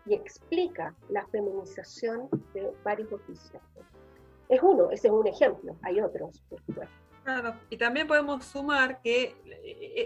y, 0.06 0.14
explica 0.14 0.96
la 1.10 1.26
feminización 1.28 2.30
de 2.54 2.72
varios 2.84 3.12
oficios. 3.12 3.62
Es 4.48 4.64
uno, 4.64 4.90
ese 4.90 5.08
es 5.08 5.14
un 5.14 5.28
ejemplo, 5.28 5.76
hay 5.82 6.00
otros, 6.00 6.42
por 6.50 6.62
supuesto. 6.62 7.07
Claro, 7.28 7.56
y 7.70 7.76
también 7.76 8.08
podemos 8.08 8.46
sumar 8.46 9.02
que 9.02 9.36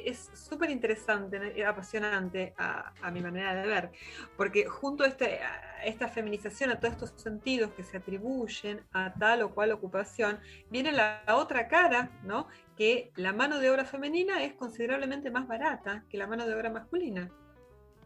es 0.08 0.32
súper 0.34 0.72
interesante, 0.72 1.64
apasionante 1.64 2.56
a, 2.58 3.12
mi 3.12 3.22
manera 3.22 3.54
de 3.54 3.68
ver, 3.68 3.92
porque 4.36 4.66
junto 4.66 5.04
a, 5.04 5.08
este, 5.08 5.38
a, 5.38 5.84
esta 5.86 6.08
feminización, 6.08 6.72
a 6.72 6.80
todos 6.80 6.96
estos 6.96 7.22
sentidos 7.22 7.74
que 7.74 7.84
se 7.84 7.98
atribuyen 7.98 8.82
a 8.92 9.14
tal 9.14 9.44
o 9.44 9.54
cual 9.54 9.72
ocupación, 9.72 10.40
viene 10.72 10.92
la, 10.92 11.22
otra 11.36 11.68
cara, 11.68 12.10
¿no? 12.24 12.48
Que 12.76 13.12
la 13.16 13.34
mano 13.34 13.60
de 13.60 13.70
obra 13.70 13.86
femenina 13.86 14.44
es 14.44 14.54
considerablemente 14.54 15.30
más 15.30 15.48
barata 15.48 16.04
que 16.10 16.18
la 16.18 16.26
mano 16.26 16.48
de 16.48 16.56
obra 16.56 16.72
masculina. 16.72 17.30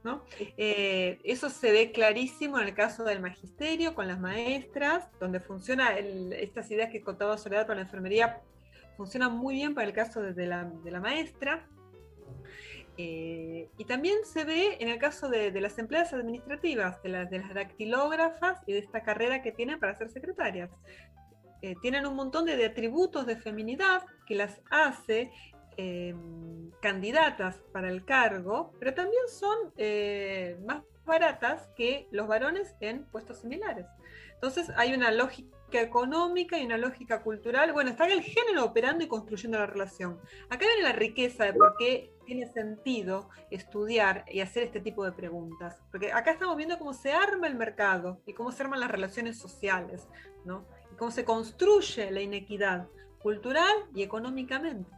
¿No? 0.04 0.24
Eh, 0.58 1.20
eso 1.24 1.50
se 1.50 1.72
ve 1.72 1.92
clarísimo 1.92 2.60
en 2.60 2.68
el 2.68 2.76
caso 2.76 3.06
del 3.06 3.22
magisterio, 3.22 3.96
con 3.96 4.08
las 4.08 4.20
maestras, 4.20 5.08
donde 5.22 5.40
funciona 5.40 5.98
estas 5.98 6.70
ideas 6.70 6.92
que 6.92 7.02
contaba 7.02 7.40
Soledad 7.40 7.66
para 7.66 7.78
la 7.78 7.86
enfermería, 7.86 8.44
funciona 8.96 9.30
muy 9.30 9.56
bien 9.56 9.74
para 9.74 9.88
el 9.88 9.94
caso 9.94 10.22
de, 10.22 10.46
la, 10.46 11.00
maestra. 11.00 11.68
Eh, 12.98 13.70
y 13.78 13.86
también 13.86 14.18
se 14.24 14.46
ve 14.46 14.78
en 14.80 14.88
el 14.88 15.00
caso 15.00 15.28
de, 15.28 15.52
las 15.60 15.78
empleadas 15.78 16.14
administrativas, 16.14 17.02
de, 17.04 17.10
la, 17.10 17.26
de, 17.26 17.40
las 17.40 17.54
dactilógrafas 17.54 18.62
y 18.68 18.74
de 18.74 18.80
esta 18.80 19.04
carrera 19.04 19.42
que 19.42 19.52
tienen 19.52 19.80
para 19.80 19.96
ser 19.96 20.10
secretarias. 20.10 20.72
Eh, 21.66 21.76
tienen 21.82 22.06
un 22.06 22.16
montón 22.16 22.46
de, 22.46 22.64
atributos 22.64 23.26
de 23.26 23.38
feminidad 23.38 24.04
que 24.28 24.36
las 24.36 24.62
hace 24.70 25.32
eh, 25.78 26.14
candidatas 26.80 27.58
para 27.74 27.90
el 27.90 28.06
cargo, 28.06 28.72
pero 28.78 28.94
también 28.94 29.24
son 29.28 29.74
eh, 29.78 30.58
más 30.64 30.84
baratas 31.06 31.68
que 31.76 32.08
los 32.12 32.28
varones 32.28 32.76
en 32.82 33.06
puestos 33.06 33.40
similares. 33.40 33.88
Entonces 34.46 34.76
hay 34.78 34.94
una 34.94 35.10
lógica 35.10 35.82
económica 35.82 36.60
y 36.60 36.66
una 36.68 36.78
lógica 36.78 37.24
cultural. 37.24 37.74
Bueno, 37.74 37.90
está 37.90 38.06
el 38.06 38.22
género 38.22 38.64
operando 38.64 39.04
y 39.04 39.08
construyendo 39.08 39.58
la 39.58 39.66
relación. 39.66 40.20
Acá 40.52 40.68
viene 40.68 40.84
la 40.84 40.92
riqueza 40.92 41.46
de 41.46 41.54
por 41.54 41.76
qué 41.78 42.14
tiene 42.28 42.46
sentido 42.46 43.30
estudiar 43.50 44.24
y 44.32 44.42
hacer 44.42 44.62
este 44.62 44.82
tipo 44.82 45.04
de 45.04 45.14
preguntas. 45.14 45.82
Porque 45.90 46.14
acá 46.14 46.30
estamos 46.30 46.56
viendo 46.58 46.78
cómo 46.78 46.94
se 46.94 47.12
arma 47.12 47.48
el 47.48 47.56
mercado 47.56 48.22
y 48.28 48.34
cómo 48.34 48.52
se 48.52 48.62
arman 48.62 48.82
las 48.82 48.92
relaciones 48.92 49.40
sociales, 49.40 50.08
¿no? 50.44 50.64
Y 50.94 50.96
cómo 50.96 51.10
se 51.10 51.26
construye 51.26 52.12
la 52.12 52.22
inequidad 52.22 52.88
cultural 53.18 53.74
y 53.96 54.04
económicamente. 54.04 54.92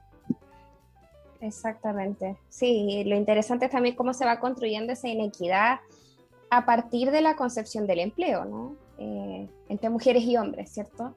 Exactamente. 1.40 2.38
Sí, 2.50 3.06
lo 3.06 3.16
interesante 3.16 3.68
es 3.68 3.72
también 3.72 3.96
cómo 3.96 4.14
se 4.14 4.26
va 4.26 4.42
construyendo 4.42 4.92
esa 4.92 5.08
inequidad 5.08 5.80
a 6.50 6.66
partir 6.66 7.12
de 7.12 7.22
la 7.22 7.38
concepción 7.38 7.88
del 7.88 8.00
empleo, 8.00 8.44
¿no? 8.44 8.87
Eh, 9.00 9.48
entre 9.70 9.90
mujeres 9.90 10.24
y 10.24 10.38
hombres, 10.38 10.72
¿cierto? 10.72 11.16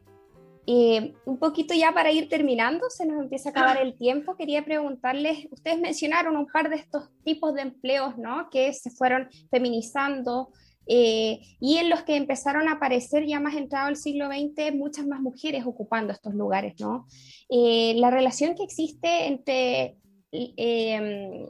Y 0.67 1.15
un 1.25 1.39
poquito 1.39 1.75
ya 1.75 1.93
para 1.93 2.13
ir 2.13 2.29
terminando, 2.29 2.91
se 2.91 3.07
nos 3.07 3.21
empieza 3.21 3.49
a 3.49 3.53
acabar 3.53 3.79
el 3.79 3.97
tiempo, 3.97 4.37
quería 4.37 4.65
preguntarles, 4.65 5.49
ustedes 5.51 5.81
mencionaron 5.81 6.37
un 6.37 6.47
par 6.47 6.69
de 6.69 6.77
estos 6.77 7.09
tipos 7.25 7.55
de 7.55 7.63
empleos, 7.63 8.19
¿no? 8.19 8.49
Que 8.51 8.73
se 8.73 8.91
fueron 8.91 9.29
feminizando 9.51 10.51
eh, 10.87 11.41
y 11.61 11.77
en 11.77 11.89
los 11.89 12.03
que 12.03 12.17
empezaron 12.17 12.69
a 12.69 12.73
aparecer 12.73 13.27
ya 13.27 13.41
más 13.41 13.55
entrado 13.55 13.89
el 13.89 13.97
siglo 13.97 14.27
XX 14.27 14.75
muchas 14.75 15.07
más 15.07 15.21
mujeres 15.21 15.65
ocupando 15.65 16.13
estos 16.13 16.35
lugares, 16.35 16.75
¿no? 16.81 17.07
Eh, 17.49 17.95
la 17.97 18.11
relación 18.11 18.55
que 18.55 18.65
existe 18.65 19.27
entre 19.27 19.97
eh, 20.33 21.49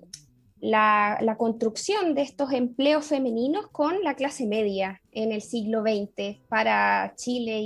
la, 0.61 1.37
construcción 1.39 2.15
de 2.15 2.23
estos 2.23 2.53
empleos 2.53 3.07
femeninos 3.07 3.69
con 3.69 4.03
la 4.03 4.15
clase 4.15 4.47
media 4.47 5.01
en 5.13 5.33
el 5.33 5.43
siglo 5.43 5.83
XX 5.83 6.39
para 6.49 7.15
Chile 7.17 7.61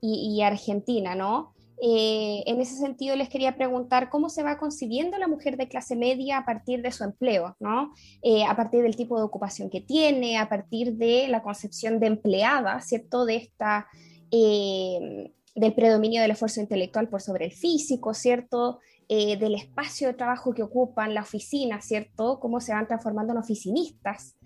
y 0.00 0.42
Argentina, 0.42 1.14
¿no? 1.14 1.54
Eh, 1.82 2.42
en 2.46 2.60
ese 2.60 2.76
sentido, 2.76 3.16
les 3.16 3.30
quería 3.30 3.56
preguntar 3.56 4.10
cómo 4.10 4.28
se 4.28 4.42
va 4.42 4.58
concibiendo 4.58 5.16
la 5.16 5.28
mujer 5.28 5.56
de 5.56 5.66
clase 5.66 5.96
media 5.96 6.36
a 6.36 6.44
partir 6.44 6.82
de 6.82 6.92
su 6.92 7.04
empleo, 7.04 7.56
¿no? 7.58 7.94
Eh, 8.22 8.44
a 8.44 8.54
partir 8.54 8.82
del 8.82 8.96
tipo 8.96 9.16
de 9.16 9.24
ocupación 9.24 9.70
que 9.70 9.80
tiene, 9.80 10.36
a 10.36 10.48
partir 10.48 10.96
de 10.96 11.26
la 11.28 11.42
concepción 11.42 11.98
de 11.98 12.08
empleada, 12.08 12.78
¿cierto? 12.82 13.24
De 13.24 13.36
esta, 13.36 13.86
eh, 14.30 15.32
del 15.54 15.74
predominio 15.74 16.20
del 16.20 16.32
esfuerzo 16.32 16.60
intelectual 16.60 17.08
por 17.08 17.22
sobre 17.22 17.46
el 17.46 17.52
físico, 17.52 18.12
¿cierto? 18.12 18.80
Eh, 19.12 19.36
del 19.36 19.56
espacio 19.56 20.06
de 20.06 20.14
trabajo 20.14 20.54
que 20.54 20.62
ocupan, 20.62 21.14
la 21.14 21.22
oficina, 21.22 21.80
¿cierto? 21.80 22.38
Cómo 22.38 22.60
se 22.60 22.72
van 22.72 22.86
transformando 22.86 23.32
en 23.32 23.40
oficinistas, 23.40 24.36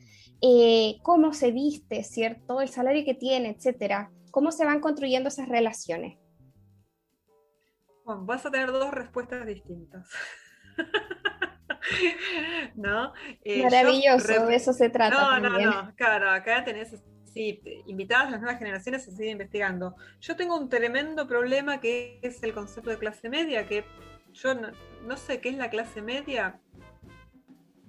eh, 0.41 0.97
cómo 1.03 1.35
se 1.35 1.51
viste, 1.51 2.03
¿cierto? 2.03 2.63
El 2.63 2.71
salario 2.71 3.05
que 3.05 3.13
tiene, 3.13 3.51
etcétera. 3.51 4.11
¿Cómo 4.31 4.53
se 4.53 4.65
van 4.65 4.81
construyendo 4.81 5.29
esas 5.29 5.51
relaciones? 5.51 6.19
Bueno, 8.07 8.25
vas 8.25 8.47
a 8.47 8.51
tener 8.51 8.73
dos 8.73 8.91
respuestas 8.91 9.47
distintas. 9.47 10.09
¿No? 12.75 13.13
Eh, 13.43 13.65
Maravilloso, 13.65 14.47
de 14.47 14.55
eso 14.55 14.73
se 14.73 14.89
trata 14.89 15.15
No, 15.15 15.41
no, 15.41 15.43
también. 15.43 15.69
no, 15.69 15.95
claro, 15.95 16.31
acá 16.31 16.65
tenés, 16.65 17.03
sí, 17.35 17.61
invitadas 17.87 18.29
a 18.29 18.31
las 18.31 18.41
nuevas 18.41 18.59
generaciones 18.59 19.07
a 19.07 19.11
seguir 19.11 19.33
investigando. 19.33 19.95
Yo 20.21 20.37
tengo 20.37 20.57
un 20.57 20.71
tremendo 20.71 21.29
problema 21.29 21.83
que 21.83 22.19
es 22.23 22.43
el 22.43 22.55
concepto 22.55 22.89
de 22.89 22.97
clase 22.97 23.29
media, 23.29 23.67
que 23.67 23.85
yo 24.35 24.55
no, 24.55 25.17
sé 25.17 25.41
qué 25.41 25.49
es 25.49 25.57
la 25.57 25.71
clase 25.71 26.03
media, 26.03 26.61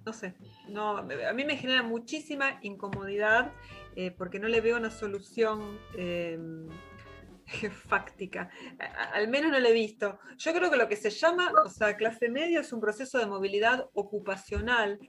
no 0.06 0.14
sé, 0.14 0.36
no, 0.70 0.98
a 0.98 1.34
mí 1.34 1.44
me 1.44 1.58
genera 1.58 1.84
muchísima 1.84 2.60
incomodidad 2.62 3.52
eh, 3.96 4.12
porque 4.12 4.40
no 4.40 4.48
le 4.48 4.62
veo 4.62 4.78
una 4.78 4.92
solución 4.92 5.80
eh, 5.98 6.38
fáctica. 7.88 8.50
Al 9.14 9.28
menos 9.28 9.52
no 9.52 9.60
lo 9.60 9.68
he 9.68 9.74
visto. 9.74 10.20
Yo 10.38 10.54
creo 10.54 10.70
que 10.70 10.78
lo 10.78 10.88
que 10.88 10.96
se 10.96 11.10
llama, 11.10 11.52
o 11.66 11.70
sea, 11.70 11.98
clase 11.98 12.30
media 12.30 12.62
es 12.62 12.74
un 12.74 12.82
proceso 12.82 13.18
de 13.18 13.26
movilidad 13.26 13.90
ocupacional 13.94 15.00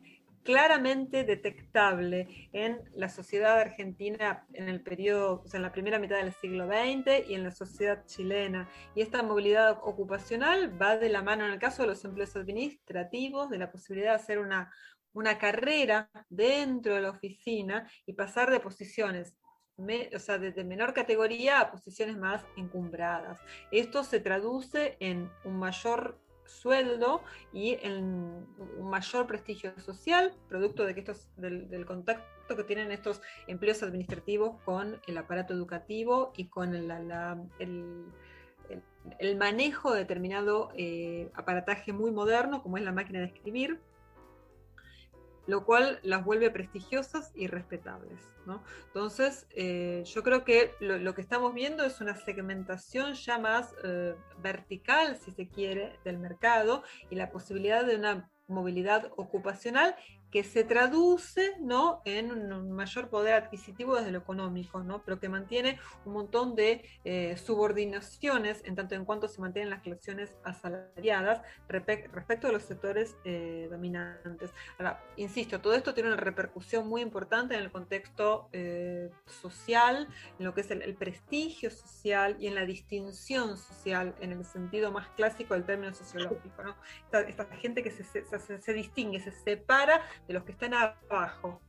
claramente 0.46 1.24
detectable 1.24 2.48
en 2.52 2.80
la 2.94 3.08
sociedad 3.10 3.58
argentina 3.60 4.46
en 4.54 4.68
el 4.68 4.80
periodo, 4.80 5.42
o 5.44 5.48
sea, 5.48 5.58
en 5.58 5.62
la 5.64 5.72
primera 5.72 5.98
mitad 5.98 6.16
del 6.16 6.32
siglo 6.32 6.66
XX 6.66 7.28
y 7.28 7.34
en 7.34 7.42
la 7.44 7.50
sociedad 7.50 8.06
chilena. 8.06 8.68
Y 8.94 9.02
esta 9.02 9.22
movilidad 9.22 9.78
ocupacional 9.82 10.80
va 10.80 10.96
de 10.96 11.10
la 11.10 11.22
mano 11.22 11.44
en 11.44 11.52
el 11.52 11.58
caso 11.58 11.82
de 11.82 11.88
los 11.88 12.04
empleos 12.04 12.34
administrativos, 12.36 13.50
de 13.50 13.58
la 13.58 13.70
posibilidad 13.70 14.12
de 14.12 14.16
hacer 14.22 14.38
una, 14.38 14.72
una 15.12 15.36
carrera 15.36 16.08
dentro 16.30 16.94
de 16.94 17.02
la 17.02 17.10
oficina 17.10 17.90
y 18.06 18.14
pasar 18.14 18.50
de 18.50 18.60
posiciones 18.60 19.36
me- 19.76 20.08
o 20.14 20.18
sea, 20.18 20.38
desde 20.38 20.64
menor 20.64 20.94
categoría 20.94 21.60
a 21.60 21.70
posiciones 21.70 22.16
más 22.16 22.42
encumbradas. 22.56 23.38
Esto 23.70 24.04
se 24.04 24.20
traduce 24.20 24.96
en 25.00 25.30
un 25.44 25.58
mayor 25.58 26.18
sueldo 26.46 27.22
y 27.52 27.74
en 27.82 28.46
un 28.78 28.90
mayor 28.90 29.26
prestigio 29.26 29.78
social, 29.80 30.34
producto 30.48 30.84
de 30.84 30.94
que 30.94 31.00
estos, 31.00 31.28
del, 31.36 31.84
contacto 31.86 32.56
que 32.56 32.64
tienen 32.64 32.90
estos 32.92 33.20
empleos 33.46 33.82
administrativos 33.82 34.60
con 34.64 35.00
el 35.06 35.18
aparato 35.18 35.52
educativo 35.54 36.32
y 36.36 36.46
con 36.48 36.74
el, 36.74 36.88
la- 36.88 37.38
el- 37.58 38.06
el 39.20 39.36
manejo 39.36 39.92
de 39.92 40.00
determinado 40.00 40.70
eh, 40.74 41.30
aparataje 41.34 41.92
muy 41.92 42.10
moderno, 42.10 42.62
como 42.62 42.76
es 42.78 42.82
la 42.82 42.90
máquina 42.92 43.20
de 43.20 43.26
escribir, 43.26 43.80
lo 45.46 45.64
cual 45.64 46.00
las 46.02 46.24
vuelve 46.24 46.50
prestigiosas 46.50 47.32
y 47.34 47.46
respetables. 47.46 48.20
¿no? 48.46 48.62
Entonces, 48.86 49.46
eh, 49.50 50.02
yo 50.06 50.22
creo 50.22 50.44
que 50.44 50.72
lo, 50.80 51.14
que 51.14 51.20
estamos 51.20 51.54
viendo 51.54 51.84
es 51.84 52.00
una 52.00 52.16
segmentación 52.16 53.14
ya 53.14 53.38
más 53.38 53.74
eh, 53.84 54.14
vertical, 54.42 55.16
si 55.16 55.32
se 55.32 55.48
quiere, 55.48 55.98
del 56.04 56.18
mercado 56.18 56.82
y 57.10 57.16
la 57.16 57.30
posibilidad 57.30 57.84
de 57.84 57.96
una 57.96 58.30
movilidad 58.48 59.10
ocupacional 59.16 59.96
que 60.36 60.44
se 60.44 60.64
traduce 60.64 61.54
¿no? 61.60 62.02
en 62.04 62.30
un 62.30 62.70
mayor 62.70 63.08
poder 63.08 63.32
adquisitivo 63.32 63.96
desde 63.96 64.10
lo 64.10 64.18
económico, 64.18 64.82
¿no? 64.82 65.02
pero 65.02 65.18
que 65.18 65.30
mantiene 65.30 65.80
un 66.04 66.12
montón 66.12 66.54
de 66.54 66.84
eh, 67.06 67.38
subordinaciones 67.38 68.62
en 68.66 68.74
tanto 68.74 68.94
en 68.96 69.06
cuanto 69.06 69.28
se 69.28 69.40
mantienen 69.40 69.70
las 69.70 69.82
relaciones 69.82 70.36
asalariadas 70.44 71.40
respecto 71.68 72.48
a 72.48 72.52
los 72.52 72.64
sectores 72.64 73.16
eh, 73.24 73.66
dominantes. 73.70 74.50
Ahora, 74.78 75.02
insisto, 75.16 75.58
todo 75.62 75.72
esto 75.72 75.94
tiene 75.94 76.10
una 76.10 76.18
repercusión 76.18 76.86
muy 76.86 77.00
importante 77.00 77.54
en 77.54 77.62
el 77.62 77.72
contexto 77.72 78.50
eh, 78.52 79.08
social, 79.24 80.06
en 80.38 80.44
lo 80.44 80.52
que 80.52 80.60
es 80.60 80.70
el, 80.70 80.94
prestigio 80.96 81.70
social 81.70 82.36
y 82.38 82.46
en 82.46 82.54
la 82.56 82.66
distinción 82.66 83.56
social, 83.56 84.14
en 84.20 84.32
el 84.32 84.44
sentido 84.44 84.92
más 84.92 85.08
clásico 85.16 85.54
del 85.54 85.64
término 85.64 85.94
sociológico. 85.94 86.62
¿no? 86.62 86.76
Esta, 87.26 87.46
gente 87.56 87.82
que 87.82 87.90
se- 87.90 88.04
se- 88.04 88.60
se 88.60 88.72
distingue, 88.74 89.18
se 89.20 89.30
separa 89.30 90.02
de 90.26 90.34
los 90.34 90.44
que 90.44 90.52
están 90.52 90.74
abajo, 90.74 91.60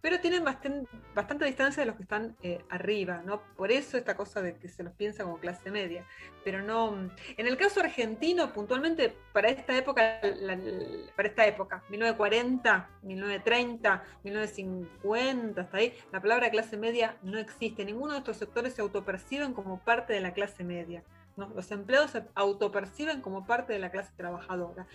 pero 0.00 0.18
tienen 0.18 0.42
bastan- 0.44 0.88
bastante 1.14 1.44
distancia 1.44 1.82
de 1.82 1.86
los 1.86 1.94
que 1.96 2.02
están 2.02 2.36
eh, 2.42 2.64
arriba, 2.70 3.22
¿no? 3.24 3.40
Por 3.56 3.70
eso 3.70 3.96
esta 3.96 4.16
cosa 4.16 4.42
de 4.42 4.56
que 4.56 4.68
se 4.68 4.82
los 4.82 4.92
piensa 4.94 5.22
como 5.22 5.38
clase 5.38 5.70
media, 5.70 6.04
pero 6.44 6.60
no... 6.60 7.08
En 7.36 7.46
el 7.46 7.56
caso 7.56 7.78
argentino, 7.80 8.52
puntualmente, 8.52 9.14
para 9.32 9.48
esta 9.48 9.76
época, 9.78 10.18
la- 10.22 10.56
la- 10.56 11.12
para 11.14 11.28
esta 11.28 11.46
época, 11.46 11.84
1940, 11.88 12.88
1930, 13.02 14.02
1950, 14.24 15.60
hasta 15.60 15.76
ahí, 15.76 15.94
la 16.12 16.20
palabra 16.20 16.50
clase 16.50 16.76
media 16.76 17.16
no 17.22 17.38
existe. 17.38 17.84
Ninguno 17.84 18.12
de 18.14 18.18
estos 18.18 18.36
sectores 18.38 18.74
se 18.74 18.82
autoperciben 18.82 19.54
como 19.54 19.78
parte 19.80 20.12
de 20.12 20.20
la 20.20 20.32
clase 20.32 20.64
media. 20.64 21.04
¿no? 21.36 21.48
Los 21.54 21.70
empleados 21.70 22.10
se 22.10 22.24
autoperciben 22.34 23.20
como 23.20 23.46
parte 23.46 23.72
de 23.72 23.78
la 23.78 23.90
clase 23.90 24.12
trabajadora. 24.16 24.86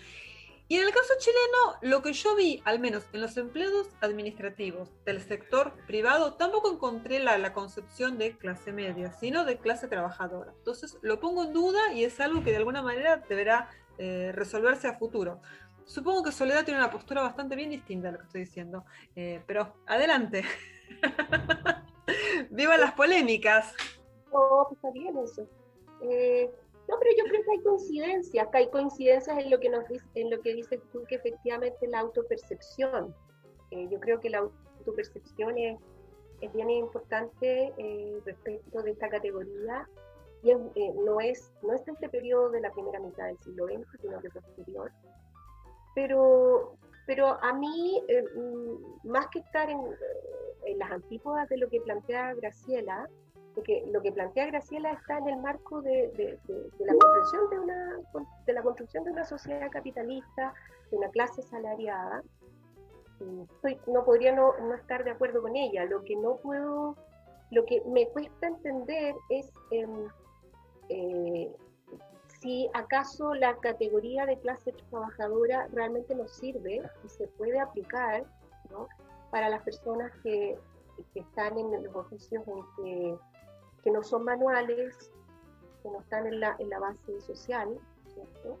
Y 0.70 0.76
en 0.76 0.86
el 0.86 0.92
caso 0.92 1.14
chileno, 1.18 1.78
lo 1.80 2.02
que 2.02 2.12
yo 2.12 2.36
vi, 2.36 2.60
al 2.66 2.78
menos 2.78 3.06
en 3.14 3.22
los 3.22 3.38
empleados 3.38 3.88
administrativos 4.02 4.90
del 5.06 5.22
sector 5.22 5.72
privado, 5.86 6.34
tampoco 6.34 6.70
encontré 6.70 7.20
la, 7.20 7.54
concepción 7.54 8.18
de 8.18 8.36
clase 8.36 8.70
media, 8.70 9.12
sino 9.12 9.46
de 9.46 9.56
clase 9.56 9.88
trabajadora. 9.88 10.52
Entonces, 10.58 10.98
lo 11.00 11.20
pongo 11.20 11.44
en 11.44 11.54
duda 11.54 11.94
y 11.94 12.04
es 12.04 12.20
algo 12.20 12.44
que 12.44 12.50
de 12.50 12.58
alguna 12.58 12.82
manera 12.82 13.16
deberá 13.16 13.70
eh, 13.96 14.30
resolverse 14.34 14.86
a 14.86 14.98
futuro. 14.98 15.40
Supongo 15.86 16.22
que 16.22 16.32
Soledad 16.32 16.66
tiene 16.66 16.80
una 16.80 16.90
postura 16.90 17.22
bastante 17.22 17.56
bien 17.56 17.70
distinta 17.70 18.10
a 18.10 18.12
lo 18.12 18.18
que 18.18 18.24
estoy 18.24 18.40
diciendo, 18.42 18.84
eh, 19.16 19.42
pero 19.46 19.74
adelante. 19.86 20.44
¡Viva 22.50 22.76
las 22.76 22.92
polémicas! 22.92 23.74
Pues 24.30 24.72
está 24.72 24.90
bien 24.90 25.16
eso. 25.16 25.48
Eh, 26.02 26.50
no, 26.88 26.96
pero 26.98 27.10
yo 27.18 27.24
creo 27.24 27.42
que 27.42 27.50
hay 27.50 27.60
coincidencias, 27.60 28.48
hay 28.52 28.70
coincidencias 28.70 29.38
en 29.38 29.50
lo 29.50 29.60
que 29.60 29.68
nos 29.68 29.84
en 30.14 30.30
lo 30.30 30.40
que 30.40 30.54
dices 30.54 30.80
tú, 30.90 31.04
que 31.04 31.16
efectivamente 31.16 31.86
la 31.86 32.00
autopercepción. 32.00 33.14
Eh, 33.70 33.88
yo 33.90 34.00
creo 34.00 34.18
que 34.20 34.30
la 34.30 34.38
autopercepción 34.38 35.58
es, 35.58 35.78
es 36.40 36.52
bien 36.54 36.70
importante 36.70 37.74
eh, 37.76 38.18
respecto 38.24 38.82
de 38.82 38.92
esta 38.92 39.10
categoría 39.10 39.86
y 40.42 40.50
eh, 40.50 40.94
no 41.04 41.20
es 41.20 41.52
no 41.62 41.74
es 41.74 41.86
este 41.86 42.08
periodo 42.08 42.50
de 42.50 42.60
la 42.60 42.70
primera 42.70 43.00
mitad 43.00 43.26
del 43.26 43.38
siglo 43.38 43.66
XX, 43.66 44.00
sino 44.00 44.20
que 44.20 44.30
posterior. 44.30 44.90
Pero, 45.94 46.76
pero 47.06 47.42
a 47.42 47.52
mí, 47.52 48.02
eh, 48.08 48.22
mm, 48.34 49.08
más 49.10 49.26
que 49.28 49.40
estar 49.40 49.68
en 49.68 50.78
las 50.78 50.90
antípodas 50.90 51.48
de 51.50 51.58
lo 51.58 51.68
que 51.68 51.80
plantea 51.80 52.34
Graciela, 52.34 53.08
porque 53.58 53.82
lo 53.90 54.00
que 54.00 54.12
plantea 54.12 54.46
Graciela 54.46 54.92
está 54.92 55.18
en 55.18 55.30
el 55.30 55.36
marco 55.38 55.82
de, 55.82 56.38
la 56.78 56.94
construcción 56.94 57.50
de 57.50 57.58
una 57.58 57.98
de 58.46 58.52
la 58.52 58.62
construcción 58.62 59.02
de 59.02 59.10
una 59.10 59.24
sociedad 59.24 59.68
capitalista, 59.68 60.54
de 60.92 60.96
una 60.96 61.08
clase 61.08 61.42
salariada. 61.42 62.22
Y 63.18 63.42
estoy- 63.42 63.80
no 63.88 64.04
podría 64.04 64.32
no, 64.32 64.56
no 64.58 64.74
estar 64.74 65.02
de 65.02 65.10
acuerdo 65.10 65.42
con 65.42 65.56
ella. 65.56 65.86
Lo 65.86 66.04
que 66.04 66.14
no 66.14 66.36
puedo, 66.36 66.94
lo 67.50 67.64
que 67.64 67.82
me 67.84 68.06
cuesta 68.10 68.46
entender 68.46 69.16
es 69.28 69.52
em, 69.72 70.06
eh, 70.88 71.52
si 72.40 72.70
acaso 72.74 73.34
la 73.34 73.56
categoría 73.56 74.24
de 74.24 74.38
clase 74.38 74.70
trabajadora 74.70 75.66
realmente 75.72 76.14
nos 76.14 76.30
sirve 76.30 76.80
y 77.04 77.08
se 77.08 77.26
puede 77.26 77.58
aplicar 77.58 78.22
¿no? 78.70 78.86
para 79.32 79.48
las 79.48 79.62
personas 79.62 80.12
que, 80.22 80.56
que 81.12 81.20
están 81.20 81.58
en 81.58 81.82
los 81.82 81.96
oficios 81.96 82.44
en 82.46 82.62
que, 82.76 83.18
que 83.82 83.90
no 83.90 84.02
son 84.02 84.24
manuales, 84.24 85.10
que 85.82 85.90
no 85.90 86.00
están 86.00 86.26
en 86.26 86.40
la, 86.40 86.56
en 86.58 86.68
la 86.70 86.78
base 86.78 87.20
social, 87.20 87.68
¿cierto? 88.12 88.58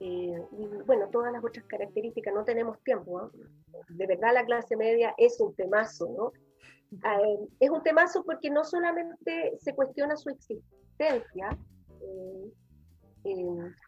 Eh, 0.00 0.42
y 0.52 0.66
bueno, 0.86 1.08
todas 1.10 1.32
las 1.32 1.44
otras 1.44 1.64
características, 1.66 2.34
no 2.34 2.44
tenemos 2.44 2.78
tiempo, 2.82 3.20
¿no? 3.20 3.30
De 3.88 4.06
verdad 4.06 4.34
la 4.34 4.44
clase 4.44 4.76
media 4.76 5.14
es 5.16 5.40
un 5.40 5.54
temazo, 5.54 6.08
¿no? 6.16 6.32
Eh, 6.92 7.48
es 7.60 7.70
un 7.70 7.82
temazo 7.82 8.22
porque 8.24 8.50
no 8.50 8.64
solamente 8.64 9.56
se 9.58 9.74
cuestiona 9.74 10.16
su 10.16 10.30
existencia, 10.30 11.56
eh, 12.00 12.52
Eh, 13.24 13.34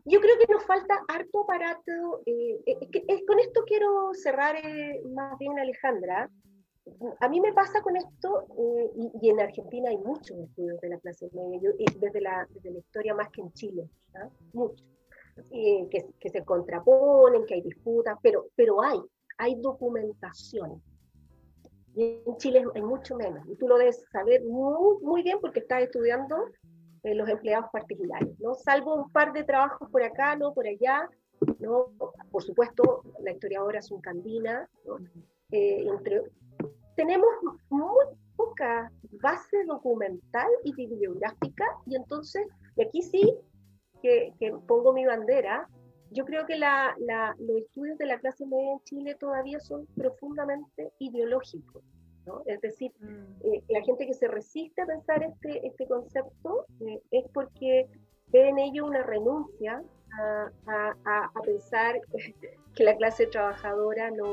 yo 0.05 0.21
creo 0.21 0.37
que 0.39 0.53
nos 0.53 0.65
falta 0.65 0.95
harto 1.09 1.43
aparato. 1.43 2.23
eh, 2.25 2.57
eh, 2.67 2.89
eh, 2.93 3.25
con 3.27 3.41
esto 3.41 3.65
quiero 3.67 4.15
cerrar 4.15 4.55
eh, 4.55 5.03
más 5.13 5.37
bien, 5.39 5.59
Alejandra. 5.59 6.31
A 7.21 7.29
mí 7.29 7.41
me 7.41 7.53
pasa 7.55 7.81
con 7.83 7.97
esto, 7.97 8.45
eh, 8.59 8.91
y, 8.97 9.11
y 9.27 9.31
en 9.31 9.41
Argentina 9.41 9.89
hay 9.89 9.97
muchos 9.99 10.37
estudios 10.39 10.79
de 10.81 10.89
la 10.91 10.99
clase 10.99 11.31
media, 11.33 11.59
yo- 11.63 11.73
desde, 11.99 12.21
la, 12.21 12.47
desde 12.51 12.71
la 12.73 12.79
historia 12.79 13.15
más 13.15 13.31
que 13.31 13.41
en 13.41 13.53
Chile, 13.55 13.89
¿ah? 14.15 14.29
muchos, 14.53 14.85
eh, 15.51 15.89
que, 15.91 16.07
que 16.21 16.29
se 16.29 16.45
contraponen, 16.45 17.47
que 17.47 17.55
hay 17.55 17.63
disputas, 17.63 18.19
pero, 18.23 18.47
pero 18.55 18.83
hay, 18.83 19.01
hay 19.39 19.55
documentación. 19.57 20.83
Y 21.97 22.23
en 22.27 22.37
Chile 22.37 22.65
hay 22.75 22.83
mucho 22.83 23.17
menos, 23.17 23.49
y 23.49 23.57
tú 23.57 23.67
lo 23.67 23.79
debes 23.79 24.05
saber 24.13 24.43
muy, 24.45 24.99
muy 25.03 25.23
bien 25.23 25.39
porque 25.41 25.61
estás 25.61 25.83
estudiando 25.83 26.37
eh, 27.03 27.15
los 27.15 27.29
empleados 27.29 27.71
particulares, 27.73 28.39
¿no? 28.41 28.55
Salvo 28.55 28.95
un 28.95 29.11
par 29.11 29.33
de 29.33 29.45
trabajos 29.45 29.89
por 29.91 30.03
acá, 30.03 30.37
¿no? 30.37 30.53
Por 30.53 30.67
allá, 30.67 31.09
¿no? 31.61 31.93
Por 32.31 32.43
supuesto, 32.43 33.05
la 33.21 33.33
historiadora 33.33 33.79
es 33.79 33.91
un 33.91 34.01
candina, 34.03 34.69
¿no? 34.85 34.99
Eh, 35.51 35.87
entre... 35.89 36.23
Tenemos 36.97 37.29
muy 37.71 38.05
poca 38.37 38.91
base 39.23 39.65
documental 39.67 40.49
y 40.65 40.75
bibliográfica, 40.75 41.65
y 41.87 41.97
entonces, 41.97 42.47
y 42.77 42.83
aquí 42.83 43.03
sí 43.03 43.35
que, 44.03 44.33
que 44.39 44.53
pongo 44.67 44.93
mi 44.93 45.07
bandera, 45.07 45.69
yo 46.11 46.25
creo 46.25 46.47
que 46.47 46.57
la, 46.57 46.95
la- 46.99 47.35
los 47.39 47.59
estudios 47.59 47.99
de 47.99 48.07
la 48.07 48.19
clase 48.19 48.47
media 48.47 48.73
en 48.73 48.81
Chile 48.85 49.17
todavía 49.19 49.59
son 49.61 49.87
profundamente 49.97 50.93
ideológicos, 50.99 51.83
¿no? 52.27 52.43
Es 52.47 52.61
decir, 52.61 52.93
Mm. 53.01 53.37
eh, 53.45 53.63
la 53.69 53.83
gente 53.83 54.07
que 54.07 54.15
se 54.15 54.29
resiste 54.29 54.83
a 54.83 54.87
pensar 54.87 55.23
este, 55.23 55.67
este 55.67 55.87
concepto 55.87 56.67
eh, 56.87 57.01
es 57.11 57.25
porque 57.33 57.87
ve 58.29 58.49
en 58.49 58.59
ello 58.59 58.87
una 58.87 59.03
renuncia 59.03 59.83
a, 60.21 60.51
a- 60.67 60.97
a- 61.05 61.31
a 61.35 61.41
pensar 61.43 62.01
que 62.77 62.85
la 62.85 62.97
clase 62.97 63.27
trabajadora 63.27 64.11
no, 64.11 64.27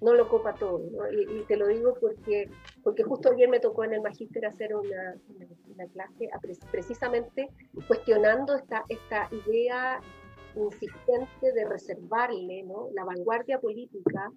no 0.00 0.14
lo 0.14 0.28
copa 0.28 0.54
todo. 0.54 0.78
¿no? 0.90 1.10
Y, 1.12 1.40
y 1.40 1.44
te 1.46 1.56
lo 1.56 1.66
digo 1.68 1.94
porque, 2.00 2.50
porque 2.82 3.02
justo 3.02 3.30
ayer 3.32 3.48
me 3.48 3.60
tocó 3.60 3.84
en 3.84 3.92
el 3.94 4.00
magíster 4.00 4.46
hacer 4.46 4.74
una, 4.74 5.14
una- 5.28 5.46
una 5.74 5.86
clase 5.88 6.28
precisamente 6.70 7.48
cuestionando 7.86 8.54
esta, 8.54 8.84
esta 8.88 9.28
idea 9.46 10.00
insistente 10.56 11.52
de 11.52 11.64
reservarle 11.64 12.62
¿no? 12.64 12.88
la 12.94 13.04
vanguardia 13.04 13.60
política 13.60 14.30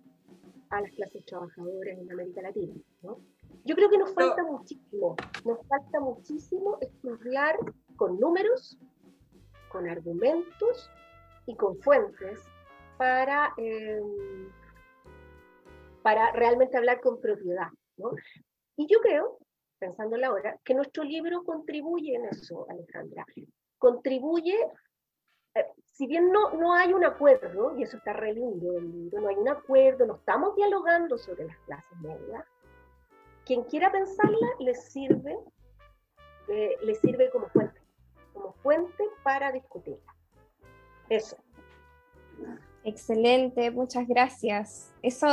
a 0.70 0.82
las 0.82 0.91
clases 0.91 1.26
trabajadoras 1.26 1.97
en 1.97 2.11
América 2.11 2.41
Latina. 2.41 2.74
¿no? 3.01 3.20
Yo 3.66 3.76
creo 3.76 3.89
que 3.89 3.97
nos 3.97 4.14
falta 4.14 4.43
muchísimo, 4.43 5.16
nos 5.45 5.59
falta 5.68 5.99
muchísimo 5.99 6.78
estudiar 6.82 7.55
con 7.95 8.20
números, 8.20 8.78
con 9.72 9.88
argumentos 9.89 10.89
y 11.45 11.55
con 11.55 11.78
fuentes 11.78 12.39
para, 12.97 13.53
eh, 13.57 14.01
para 16.04 16.32
realmente 16.34 16.78
hablar 16.78 17.01
con 17.01 17.20
propiedad. 17.20 17.70
¿no? 17.97 18.12
Y 18.76 18.88
yo 18.88 18.99
creo, 18.99 19.39
pensando 19.80 20.16
en 20.16 20.22
la 20.22 20.32
hora, 20.32 20.60
que 20.64 20.76
nuestro 20.76 21.04
libro 21.04 21.43
contribuye 21.43 22.16
en 22.16 22.26
eso, 22.26 22.68
Alejandra. 22.70 23.26
Contribuye, 23.80 24.56
eh, 25.56 25.66
si 25.86 26.06
bien 26.06 26.32
no, 26.32 26.51
no 26.51 26.74
hay 26.74 26.93
un 26.93 27.06
acuerdo, 27.06 27.76
y 27.78 27.84
eso 27.84 27.97
está 27.97 28.14
re 28.14 28.34
lindo 28.34 28.74
del 28.74 28.91
libro, 28.91 29.22
no 29.22 29.30
hay 29.30 29.36
un 29.36 29.49
acuerdo, 29.49 30.06
no 30.06 30.16
estamos 30.16 30.56
dialogando 30.56 31.18
sobre 31.18 31.45
las 31.45 31.58
clases 31.60 31.99
medias, 31.99 32.45
quien 33.45 33.64
quiera 33.64 33.91
pensarla 33.91 34.47
le 34.60 34.74
sirve, 34.76 35.38
eh, 36.49 36.76
le 36.82 36.95
sirve 36.95 37.30
como 37.30 37.47
fuente, 37.49 37.82
como 38.34 38.54
fuente 38.54 39.04
para 39.24 39.51
discutirla. 39.51 40.14
Eso. 41.10 41.38
Excelente, 42.86 43.72
muchas 43.72 44.06
gracias. 44.08 44.92
Eso, 45.02 45.28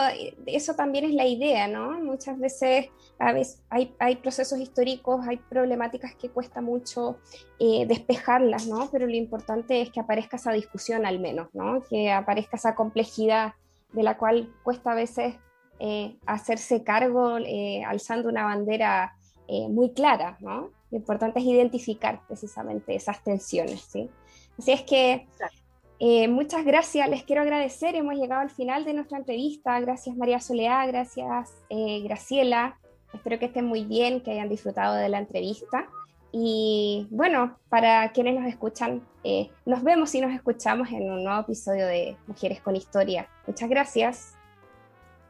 eso 0.46 0.74
también 0.74 1.04
es 1.04 1.14
la 1.14 1.26
idea, 1.26 1.66
¿no? 1.66 1.98
Muchas 1.98 2.38
veces, 2.38 2.90
a 3.18 3.32
veces 3.32 3.60
hay, 3.70 3.92
hay 3.98 4.16
procesos 4.16 4.60
históricos, 4.60 5.26
hay 5.26 5.36
problemáticas 5.36 6.14
que 6.14 6.28
cuesta 6.28 6.60
mucho 6.60 7.18
eh, 7.58 7.86
despejarlas, 7.86 8.68
¿no? 8.68 8.88
Pero 8.92 9.06
lo 9.06 9.16
importante 9.16 9.80
es 9.80 9.90
que 9.90 9.98
aparezca 9.98 10.36
esa 10.36 10.52
discusión 10.52 11.04
al 11.06 11.18
menos, 11.18 11.48
¿no? 11.52 11.82
Que 11.90 12.12
aparezca 12.12 12.56
esa 12.56 12.76
complejidad 12.76 13.54
de 13.92 14.04
la 14.04 14.16
cual 14.16 14.54
cuesta 14.62 14.92
a 14.92 14.94
veces 14.94 15.34
eh, 15.80 16.16
hacerse 16.26 16.84
cargo 16.84 17.38
eh, 17.38 17.82
alzando 17.84 18.28
una 18.28 18.44
bandera 18.44 19.16
muy 19.68 19.90
clara, 19.90 20.38
¿no? 20.38 20.70
Lo 20.92 20.98
importante 20.98 21.40
es 21.40 21.44
identificar 21.44 22.20
precisamente 22.28 22.94
esas 22.94 23.24
tensiones, 23.24 23.80
¿sí? 23.80 24.08
Así 24.56 24.70
es 24.70 24.82
que 24.82 25.26
eh, 26.02 26.28
muchas 26.28 26.64
gracias, 26.64 27.10
les 27.10 27.24
quiero 27.24 27.42
agradecer. 27.42 27.94
Hemos 27.94 28.14
llegado 28.14 28.40
al 28.40 28.48
final 28.48 28.86
de 28.86 28.94
nuestra 28.94 29.18
entrevista. 29.18 29.78
Gracias 29.80 30.16
María 30.16 30.40
Soledad, 30.40 30.88
gracias 30.88 31.54
eh, 31.68 32.00
Graciela. 32.02 32.78
Espero 33.12 33.38
que 33.38 33.46
estén 33.46 33.66
muy 33.66 33.84
bien, 33.84 34.22
que 34.22 34.30
hayan 34.30 34.48
disfrutado 34.48 34.94
de 34.94 35.10
la 35.10 35.18
entrevista. 35.18 35.88
Y 36.32 37.06
bueno, 37.10 37.58
para 37.68 38.12
quienes 38.12 38.40
nos 38.40 38.48
escuchan, 38.48 39.06
eh, 39.24 39.50
nos 39.66 39.82
vemos 39.82 40.14
y 40.14 40.22
nos 40.22 40.32
escuchamos 40.32 40.88
en 40.90 41.10
un 41.10 41.22
nuevo 41.22 41.40
episodio 41.40 41.86
de 41.86 42.16
Mujeres 42.26 42.62
con 42.62 42.76
Historia. 42.76 43.28
Muchas 43.46 43.68
gracias. 43.68 44.36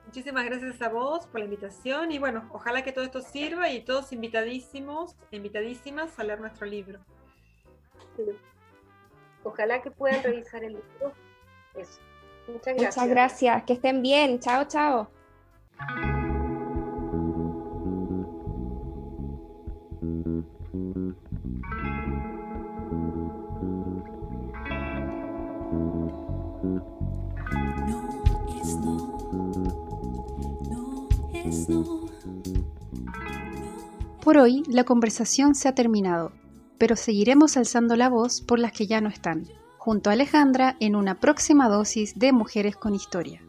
Muchísimas 0.06 0.44
gracias 0.44 0.80
a 0.82 0.88
vos 0.88 1.26
por 1.26 1.40
la 1.40 1.46
invitación 1.46 2.12
y 2.12 2.18
bueno, 2.18 2.48
ojalá 2.52 2.82
que 2.82 2.92
todo 2.92 3.04
esto 3.04 3.22
sirva 3.22 3.70
y 3.70 3.80
todos 3.80 4.12
invitadísimos, 4.12 5.16
invitadísimas 5.32 6.16
a 6.18 6.22
leer 6.22 6.40
nuestro 6.40 6.66
libro. 6.66 7.00
Ojalá 9.44 9.80
que 9.82 9.90
puedan 9.90 10.22
revisar 10.22 10.62
el 10.64 10.74
libro. 10.74 11.12
Eso. 11.74 12.00
Muchas 12.48 12.74
gracias. 12.74 12.96
Muchas 12.96 13.08
gracias, 13.08 13.62
que 13.64 13.72
estén 13.74 14.02
bien. 14.02 14.40
Chao, 14.40 14.64
chao. 14.64 15.08
Por 34.22 34.38
hoy 34.38 34.62
la 34.68 34.84
conversación 34.84 35.54
se 35.54 35.68
ha 35.68 35.74
terminado, 35.74 36.32
pero 36.80 36.96
seguiremos 36.96 37.58
alzando 37.58 37.94
la 37.94 38.08
voz 38.08 38.40
por 38.40 38.58
las 38.58 38.72
que 38.72 38.86
ya 38.86 39.02
no 39.02 39.10
están, 39.10 39.46
junto 39.76 40.08
a 40.08 40.14
Alejandra 40.14 40.78
en 40.80 40.96
una 40.96 41.20
próxima 41.20 41.68
dosis 41.68 42.18
de 42.18 42.32
Mujeres 42.32 42.74
con 42.74 42.94
Historia. 42.94 43.42